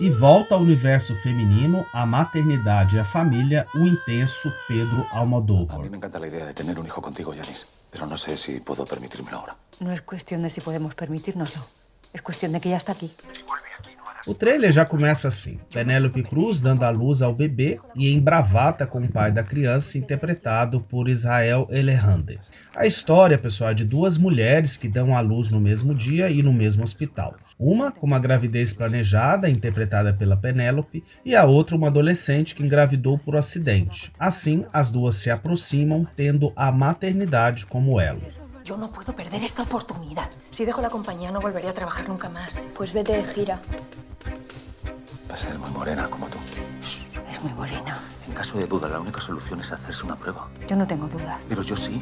E 0.00 0.10
volta 0.10 0.54
ao 0.54 0.60
universo 0.60 1.12
feminino, 1.16 1.84
a 1.92 2.06
maternidade 2.06 2.94
e 2.94 3.00
a 3.00 3.04
família, 3.04 3.66
o 3.74 3.80
intenso 3.80 4.52
Pedro 4.68 5.04
Almodóvar. 5.10 5.80
A 5.80 5.82
mí 5.82 5.90
me 5.90 5.96
encanta 5.96 6.20
la 6.20 6.28
idea 6.28 6.46
de 6.46 6.54
tener 6.54 6.78
un 6.78 6.86
hijo 6.86 7.02
contigo, 7.02 7.34
Yanis, 7.34 7.88
pero 7.90 8.06
no 8.06 8.16
sé 8.16 8.36
si 8.36 8.60
puedo 8.60 8.84
permitírmelo 8.84 9.38
ahora. 9.38 9.56
No 9.80 9.90
es 9.90 10.02
cuestión 10.02 10.42
de 10.42 10.50
si 10.50 10.60
podemos 10.60 10.94
permitírnoslo. 10.94 11.62
Es 12.14 12.22
cuestión 12.22 12.52
de 12.52 12.60
que 12.60 12.68
ya 12.68 12.76
está 12.76 12.92
aquí. 12.92 13.10
O 14.28 14.34
trailer 14.34 14.70
já 14.70 14.86
começa 14.86 15.26
assim: 15.26 15.58
Penélope 15.72 16.22
Cruz 16.22 16.60
dando 16.60 16.84
à 16.84 16.90
luz 16.90 17.20
ao 17.20 17.34
bebê 17.34 17.80
e 17.96 18.08
em 18.12 18.20
bravata 18.20 18.86
com 18.86 19.00
o 19.00 19.08
pai 19.08 19.32
da 19.32 19.42
criança, 19.42 19.98
interpretado 19.98 20.80
por 20.80 21.08
Israel 21.08 21.66
Elehande. 21.70 22.38
A 22.76 22.86
história, 22.86 23.36
pessoal, 23.36 23.70
é 23.70 23.74
de 23.74 23.84
duas 23.84 24.16
mulheres 24.16 24.76
que 24.76 24.86
dão 24.86 25.16
à 25.16 25.20
luz 25.20 25.48
no 25.48 25.58
mesmo 25.58 25.92
dia 25.92 26.30
e 26.30 26.40
no 26.40 26.52
mesmo 26.52 26.84
hospital. 26.84 27.34
Uma 27.58 27.90
com 27.90 28.06
uma 28.06 28.20
gravidez 28.20 28.72
planejada, 28.72 29.50
interpretada 29.50 30.12
pela 30.12 30.36
Penélope, 30.36 31.02
e 31.24 31.34
a 31.34 31.44
outra 31.44 31.74
uma 31.74 31.88
adolescente 31.88 32.54
que 32.54 32.62
engravidou 32.62 33.18
por 33.18 33.36
acidente. 33.36 34.12
Assim, 34.18 34.64
as 34.72 34.90
duas 34.90 35.16
se 35.16 35.28
aproximam, 35.28 36.06
tendo 36.14 36.52
a 36.54 36.70
maternidade 36.70 37.66
como 37.66 38.00
elo. 38.00 38.22
Yo 38.64 38.76
no 38.76 38.86
puedo 38.86 39.12
perder 39.14 39.42
esta 39.42 39.62
oportunidad. 39.62 40.28
Si 40.50 40.64
dejo 40.64 40.82
la 40.82 40.90
compañía 40.90 41.32
no 41.32 41.40
volveré 41.40 41.68
a 41.68 41.72
trabajar 41.72 42.06
nunca 42.08 42.28
más. 42.28 42.60
Pues 42.76 42.92
vete 42.92 43.16
de 43.16 43.22
gira. 43.22 43.58
Va 45.28 45.34
a 45.34 45.36
ser 45.36 45.58
muy 45.58 45.70
morena 45.70 46.08
como 46.08 46.26
tú. 46.26 46.36
Es 46.36 47.42
muy 47.42 47.52
morena. 47.54 47.96
En 48.26 48.34
caso 48.34 48.58
de 48.58 48.66
duda, 48.66 48.88
la 48.88 49.00
única 49.00 49.20
solución 49.20 49.60
es 49.60 49.72
hacerse 49.72 50.04
una 50.04 50.16
prueba. 50.16 50.48
Yo 50.68 50.76
no 50.76 50.86
tengo 50.86 51.08
dudas. 51.08 51.46
Pero 51.48 51.62
yo 51.62 51.76
sí. 51.76 51.98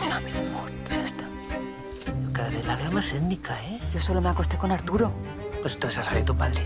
Ya, 0.00 0.20
mi 0.20 0.48
amor, 0.48 0.70
ya 0.88 1.04
está. 1.04 1.24
Cada 2.32 2.48
vez 2.50 2.64
la 2.66 2.76
veo 2.76 2.90
más 2.92 3.12
étnica, 3.12 3.58
¿eh? 3.64 3.78
Yo 3.92 4.00
solo 4.00 4.20
me 4.20 4.28
acosté 4.28 4.56
con 4.56 4.72
Arturo. 4.72 5.12
Pues 5.60 5.76
tú 5.78 5.88
esa 5.88 6.02
de 6.14 6.22
tu 6.22 6.34
padre. 6.34 6.62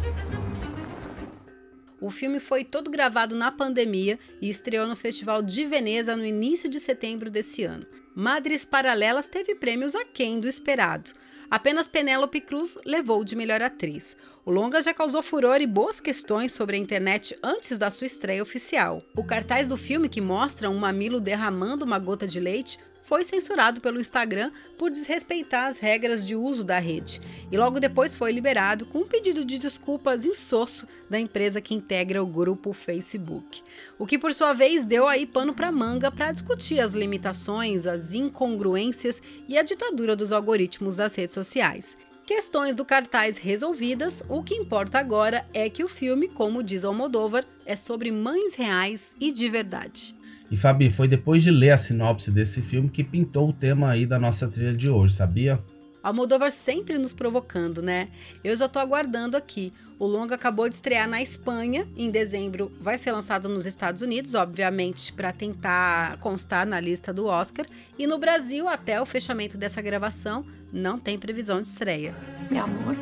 O 2.00 2.10
filme 2.10 2.38
foi 2.38 2.64
todo 2.64 2.90
gravado 2.90 3.34
na 3.34 3.50
pandemia 3.50 4.18
e 4.40 4.48
estreou 4.48 4.86
no 4.86 4.94
Festival 4.94 5.42
de 5.42 5.64
Veneza 5.64 6.14
no 6.14 6.24
início 6.24 6.68
de 6.68 6.78
setembro 6.78 7.30
desse 7.30 7.64
ano. 7.64 7.86
Madres 8.14 8.64
Paralelas 8.64 9.28
teve 9.28 9.54
prêmios 9.54 9.94
aquém 9.94 10.38
do 10.38 10.46
esperado. 10.46 11.10
Apenas 11.50 11.88
Penélope 11.88 12.40
Cruz 12.40 12.78
levou 12.84 13.24
de 13.24 13.34
melhor 13.34 13.62
atriz. 13.62 14.16
O 14.44 14.50
longa 14.50 14.82
já 14.82 14.92
causou 14.92 15.22
furor 15.22 15.60
e 15.60 15.66
boas 15.66 16.00
questões 16.00 16.52
sobre 16.52 16.76
a 16.76 16.78
internet 16.78 17.36
antes 17.42 17.78
da 17.78 17.90
sua 17.90 18.06
estreia 18.06 18.42
oficial. 18.42 19.00
O 19.16 19.24
cartaz 19.24 19.66
do 19.66 19.76
filme, 19.76 20.08
que 20.08 20.20
mostra 20.20 20.70
um 20.70 20.78
mamilo 20.78 21.20
derramando 21.20 21.84
uma 21.84 21.98
gota 21.98 22.26
de 22.26 22.38
leite, 22.38 22.78
foi 23.04 23.22
censurado 23.22 23.80
pelo 23.80 24.00
Instagram 24.00 24.50
por 24.76 24.90
desrespeitar 24.90 25.68
as 25.68 25.78
regras 25.78 26.26
de 26.26 26.34
uso 26.34 26.64
da 26.64 26.78
rede. 26.78 27.20
E 27.52 27.56
logo 27.56 27.78
depois 27.78 28.16
foi 28.16 28.32
liberado 28.32 28.86
com 28.86 29.00
um 29.00 29.06
pedido 29.06 29.44
de 29.44 29.58
desculpas 29.58 30.26
insosso 30.26 30.88
da 31.08 31.18
empresa 31.18 31.60
que 31.60 31.74
integra 31.74 32.22
o 32.22 32.26
grupo 32.26 32.72
Facebook. 32.72 33.62
O 33.98 34.06
que 34.06 34.18
por 34.18 34.32
sua 34.32 34.52
vez 34.52 34.84
deu 34.84 35.06
aí 35.06 35.26
pano 35.26 35.54
para 35.54 35.70
manga 35.70 36.10
para 36.10 36.32
discutir 36.32 36.80
as 36.80 36.94
limitações, 36.94 37.86
as 37.86 38.14
incongruências 38.14 39.22
e 39.48 39.56
a 39.56 39.62
ditadura 39.62 40.16
dos 40.16 40.32
algoritmos 40.32 40.96
das 40.96 41.14
redes 41.14 41.34
sociais. 41.34 41.96
Questões 42.26 42.74
do 42.74 42.86
cartaz 42.86 43.36
resolvidas, 43.36 44.24
o 44.30 44.42
que 44.42 44.54
importa 44.54 44.98
agora 44.98 45.46
é 45.52 45.68
que 45.68 45.84
o 45.84 45.88
filme, 45.88 46.26
como 46.26 46.62
diz 46.62 46.82
Almodóvar, 46.82 47.44
é 47.66 47.76
sobre 47.76 48.10
mães 48.10 48.54
reais 48.54 49.14
e 49.20 49.30
de 49.30 49.46
verdade. 49.46 50.13
E 50.50 50.56
Fabi, 50.56 50.90
foi 50.90 51.08
depois 51.08 51.42
de 51.42 51.50
ler 51.50 51.70
a 51.70 51.76
sinopse 51.76 52.30
desse 52.30 52.60
filme 52.60 52.88
que 52.88 53.02
pintou 53.02 53.48
o 53.48 53.52
tema 53.52 53.90
aí 53.90 54.06
da 54.06 54.18
nossa 54.18 54.46
trilha 54.46 54.74
de 54.74 54.88
hoje, 54.88 55.14
sabia? 55.14 55.58
Almodóvar 56.02 56.50
sempre 56.50 56.98
nos 56.98 57.14
provocando, 57.14 57.80
né? 57.80 58.08
Eu 58.44 58.54
já 58.54 58.68
tô 58.68 58.78
aguardando 58.78 59.38
aqui. 59.38 59.72
O 59.98 60.04
longa 60.04 60.34
acabou 60.34 60.68
de 60.68 60.74
estrear 60.74 61.08
na 61.08 61.22
Espanha, 61.22 61.88
em 61.96 62.10
dezembro 62.10 62.70
vai 62.78 62.98
ser 62.98 63.10
lançado 63.10 63.48
nos 63.48 63.64
Estados 63.64 64.02
Unidos, 64.02 64.34
obviamente, 64.34 65.14
para 65.14 65.32
tentar 65.32 66.18
constar 66.18 66.66
na 66.66 66.78
lista 66.78 67.10
do 67.10 67.24
Oscar, 67.24 67.64
e 67.98 68.06
no 68.06 68.18
Brasil, 68.18 68.68
até 68.68 69.00
o 69.00 69.06
fechamento 69.06 69.56
dessa 69.56 69.80
gravação, 69.80 70.44
não 70.70 70.98
tem 70.98 71.18
previsão 71.18 71.58
de 71.62 71.68
estreia. 71.68 72.12
Mi 72.50 72.58
amor, 72.58 72.96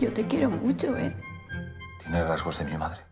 yo 0.00 0.10
te 0.10 0.22
quiero 0.24 0.50
mucho, 0.50 0.96
¿eh? 0.96 1.14
Tiene 2.02 2.22
rasgos 2.22 2.58
de 2.58 2.64
mi 2.64 2.78
madre. 2.78 3.09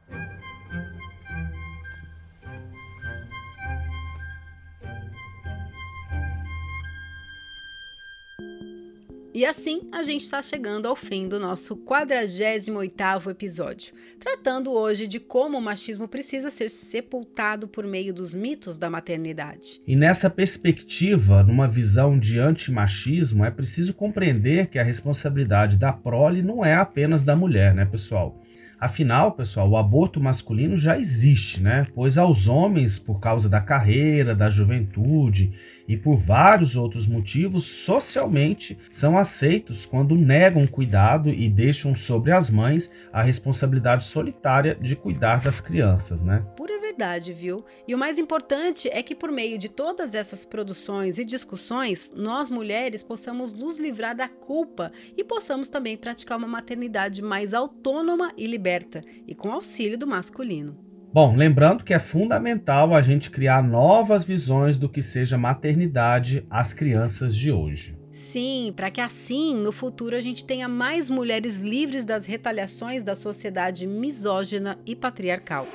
E 9.38 9.46
assim 9.46 9.82
a 9.92 10.02
gente 10.02 10.24
está 10.24 10.42
chegando 10.42 10.88
ao 10.88 10.96
fim 10.96 11.28
do 11.28 11.38
nosso 11.38 11.76
48º 11.76 13.30
episódio, 13.30 13.94
tratando 14.18 14.72
hoje 14.72 15.06
de 15.06 15.20
como 15.20 15.56
o 15.56 15.62
machismo 15.62 16.08
precisa 16.08 16.50
ser 16.50 16.68
sepultado 16.68 17.68
por 17.68 17.86
meio 17.86 18.12
dos 18.12 18.34
mitos 18.34 18.78
da 18.78 18.90
maternidade. 18.90 19.80
E 19.86 19.94
nessa 19.94 20.28
perspectiva, 20.28 21.44
numa 21.44 21.68
visão 21.68 22.18
de 22.18 22.40
antimachismo, 22.40 23.44
é 23.44 23.50
preciso 23.52 23.94
compreender 23.94 24.66
que 24.66 24.78
a 24.80 24.82
responsabilidade 24.82 25.76
da 25.76 25.92
prole 25.92 26.42
não 26.42 26.64
é 26.64 26.74
apenas 26.74 27.22
da 27.22 27.36
mulher, 27.36 27.72
né, 27.72 27.84
pessoal? 27.84 28.42
Afinal, 28.80 29.32
pessoal, 29.32 29.70
o 29.70 29.76
aborto 29.76 30.20
masculino 30.20 30.76
já 30.76 30.98
existe, 30.98 31.60
né? 31.60 31.86
Pois 31.94 32.18
aos 32.18 32.48
homens, 32.48 32.98
por 32.98 33.20
causa 33.20 33.48
da 33.48 33.60
carreira, 33.60 34.34
da 34.34 34.50
juventude 34.50 35.52
e 35.88 35.96
por 35.96 36.16
vários 36.16 36.76
outros 36.76 37.06
motivos, 37.06 37.64
socialmente 37.64 38.78
são 38.90 39.16
aceitos 39.16 39.86
quando 39.86 40.14
negam 40.14 40.66
cuidado 40.66 41.30
e 41.30 41.48
deixam 41.48 41.94
sobre 41.94 42.30
as 42.30 42.50
mães 42.50 42.90
a 43.10 43.22
responsabilidade 43.22 44.04
solitária 44.04 44.74
de 44.74 44.94
cuidar 44.94 45.40
das 45.40 45.60
crianças, 45.60 46.22
né? 46.22 46.44
Pura 46.56 46.78
verdade, 46.98 47.32
viu? 47.32 47.64
E 47.86 47.94
o 47.94 47.98
mais 47.98 48.18
importante 48.18 48.88
é 48.92 49.02
que 49.02 49.14
por 49.14 49.30
meio 49.30 49.56
de 49.56 49.68
todas 49.68 50.14
essas 50.14 50.44
produções 50.44 51.18
e 51.18 51.24
discussões, 51.24 52.12
nós 52.14 52.50
mulheres 52.50 53.02
possamos 53.02 53.52
nos 53.52 53.78
livrar 53.78 54.16
da 54.16 54.28
culpa 54.28 54.92
e 55.16 55.22
possamos 55.22 55.68
também 55.68 55.96
praticar 55.96 56.36
uma 56.36 56.48
maternidade 56.48 57.22
mais 57.22 57.54
autônoma 57.54 58.32
e 58.36 58.46
liberta, 58.46 59.02
e 59.26 59.34
com 59.34 59.52
auxílio 59.52 59.96
do 59.96 60.06
masculino. 60.06 60.87
Bom, 61.10 61.34
lembrando 61.34 61.84
que 61.84 61.94
é 61.94 61.98
fundamental 61.98 62.94
a 62.94 63.00
gente 63.00 63.30
criar 63.30 63.62
novas 63.62 64.24
visões 64.24 64.76
do 64.76 64.90
que 64.90 65.00
seja 65.00 65.38
maternidade 65.38 66.46
às 66.50 66.74
crianças 66.74 67.34
de 67.34 67.50
hoje. 67.50 67.96
Sim, 68.12 68.74
para 68.76 68.90
que 68.90 69.00
assim, 69.00 69.56
no 69.56 69.72
futuro, 69.72 70.14
a 70.14 70.20
gente 70.20 70.44
tenha 70.44 70.68
mais 70.68 71.08
mulheres 71.08 71.60
livres 71.60 72.04
das 72.04 72.26
retaliações 72.26 73.02
da 73.02 73.14
sociedade 73.14 73.86
misógina 73.86 74.78
e 74.84 74.94
patriarcal. 74.94 75.66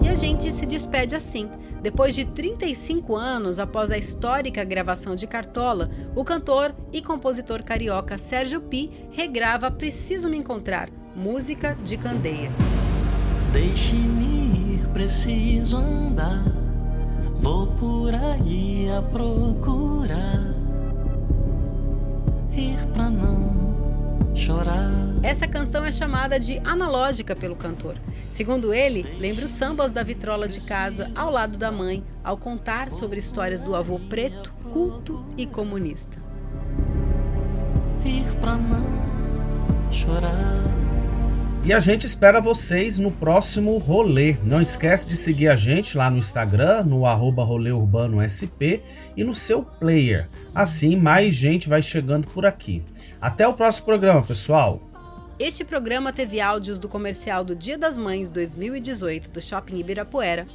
E 0.00 0.08
a 0.08 0.14
gente 0.14 0.52
se 0.52 0.66
despede 0.66 1.16
assim. 1.16 1.50
Depois 1.82 2.14
de 2.14 2.24
35 2.24 3.16
anos 3.16 3.58
após 3.58 3.90
a 3.90 3.98
histórica 3.98 4.62
gravação 4.62 5.16
de 5.16 5.26
Cartola, 5.26 5.90
o 6.14 6.22
cantor 6.22 6.72
e 6.92 7.02
compositor 7.02 7.64
carioca 7.64 8.16
Sérgio 8.16 8.60
Pi 8.60 8.90
regrava 9.10 9.70
Preciso 9.70 10.28
Me 10.28 10.36
Encontrar, 10.36 10.90
música 11.14 11.76
de 11.84 11.96
Candeia. 11.96 12.50
Deixe-me 13.52 14.76
ir, 14.76 14.86
preciso 14.92 15.76
andar. 15.76 16.44
Vou 17.40 17.66
por 17.68 18.14
aí 18.14 18.88
a 18.90 19.02
procurar. 19.02 20.54
Ir 22.52 22.86
pra 22.92 23.10
não 23.10 24.34
chorar. 24.34 24.90
Essa 25.22 25.46
canção 25.46 25.84
é 25.84 25.92
chamada 25.92 26.38
de 26.38 26.58
analógica 26.64 27.34
pelo 27.34 27.56
cantor. 27.56 27.96
Segundo 28.28 28.72
ele, 28.72 29.02
lembra 29.18 29.44
os 29.44 29.50
sambas 29.50 29.90
da 29.90 30.02
vitrola 30.02 30.48
de 30.48 30.60
casa 30.60 31.10
ao 31.14 31.30
lado 31.30 31.58
da 31.58 31.72
mãe, 31.72 32.04
ao 32.22 32.36
contar 32.36 32.90
sobre 32.90 33.18
histórias 33.18 33.60
do 33.60 33.74
avô 33.74 33.98
preto, 33.98 34.52
culto 34.72 35.24
e 35.36 35.46
comunista. 35.46 36.18
Ir 38.04 38.24
pra 38.40 38.56
não 38.56 38.84
chorar. 39.90 40.89
E 41.62 41.74
a 41.74 41.78
gente 41.78 42.06
espera 42.06 42.40
vocês 42.40 42.96
no 42.96 43.10
próximo 43.10 43.76
rolê. 43.76 44.34
Não 44.42 44.62
esquece 44.62 45.06
de 45.06 45.14
seguir 45.14 45.48
a 45.48 45.56
gente 45.56 45.94
lá 45.94 46.08
no 46.08 46.16
Instagram, 46.16 46.84
no 46.84 47.04
arroba 47.04 47.44
rolêurbanosp 47.44 48.82
e 49.14 49.22
no 49.22 49.34
seu 49.34 49.62
player. 49.62 50.26
Assim, 50.54 50.96
mais 50.96 51.34
gente 51.34 51.68
vai 51.68 51.82
chegando 51.82 52.26
por 52.28 52.46
aqui. 52.46 52.82
Até 53.20 53.46
o 53.46 53.52
próximo 53.52 53.84
programa, 53.84 54.22
pessoal! 54.22 54.80
Este 55.38 55.62
programa 55.62 56.14
teve 56.14 56.40
áudios 56.40 56.78
do 56.78 56.88
comercial 56.88 57.44
do 57.44 57.54
Dia 57.54 57.76
das 57.76 57.96
Mães 57.96 58.30
2018 58.30 59.30
do 59.30 59.40
Shopping 59.40 59.78
Ibirapuera, 59.78 60.46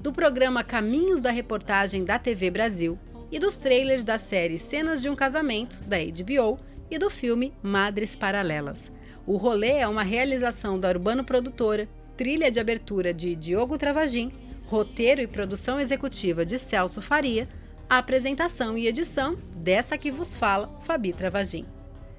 do 0.00 0.12
programa 0.12 0.62
Caminhos 0.62 1.20
da 1.20 1.32
Reportagem 1.32 2.04
da 2.04 2.20
TV 2.20 2.50
Brasil 2.50 2.96
e 3.32 3.38
dos 3.38 3.56
trailers 3.56 4.04
da 4.04 4.16
série 4.16 4.58
Cenas 4.58 5.02
de 5.02 5.08
um 5.08 5.16
Casamento, 5.16 5.82
da 5.84 5.96
HBO, 5.98 6.58
e 6.88 6.98
do 6.98 7.08
filme 7.08 7.52
Madres 7.62 8.14
Paralelas. 8.14 8.92
O 9.26 9.36
rolê 9.36 9.78
é 9.78 9.86
uma 9.86 10.02
realização 10.02 10.78
da 10.78 10.88
Urbano 10.88 11.22
Produtora, 11.22 11.88
trilha 12.16 12.50
de 12.50 12.58
abertura 12.58 13.14
de 13.14 13.36
Diogo 13.36 13.78
Travagin, 13.78 14.32
roteiro 14.66 15.20
e 15.20 15.26
produção 15.26 15.78
executiva 15.78 16.44
de 16.44 16.58
Celso 16.58 17.00
Faria, 17.00 17.48
apresentação 17.88 18.76
e 18.76 18.88
edição 18.88 19.36
dessa 19.54 19.96
que 19.96 20.10
vos 20.10 20.34
fala, 20.34 20.68
Fabi 20.82 21.12
Travagin. 21.12 21.64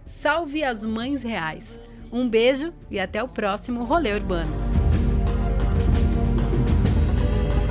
Salve 0.05 0.63
as 0.63 0.85
mães 0.85 1.23
reais! 1.23 1.77
Um 2.11 2.29
beijo 2.29 2.71
e 2.91 2.99
até 2.99 3.23
o 3.23 3.27
próximo 3.27 3.83
Rolê 3.83 4.13
Urbano. 4.13 4.53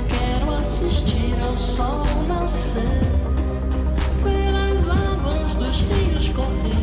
Quero 0.09 0.51
assistir 0.51 1.33
ao 1.41 1.57
sol 1.57 2.05
nascer, 2.27 2.81
ver 4.21 4.53
as 4.53 4.89
águas 4.89 5.55
dos 5.55 5.79
rios 5.79 6.29
correr, 6.29 6.82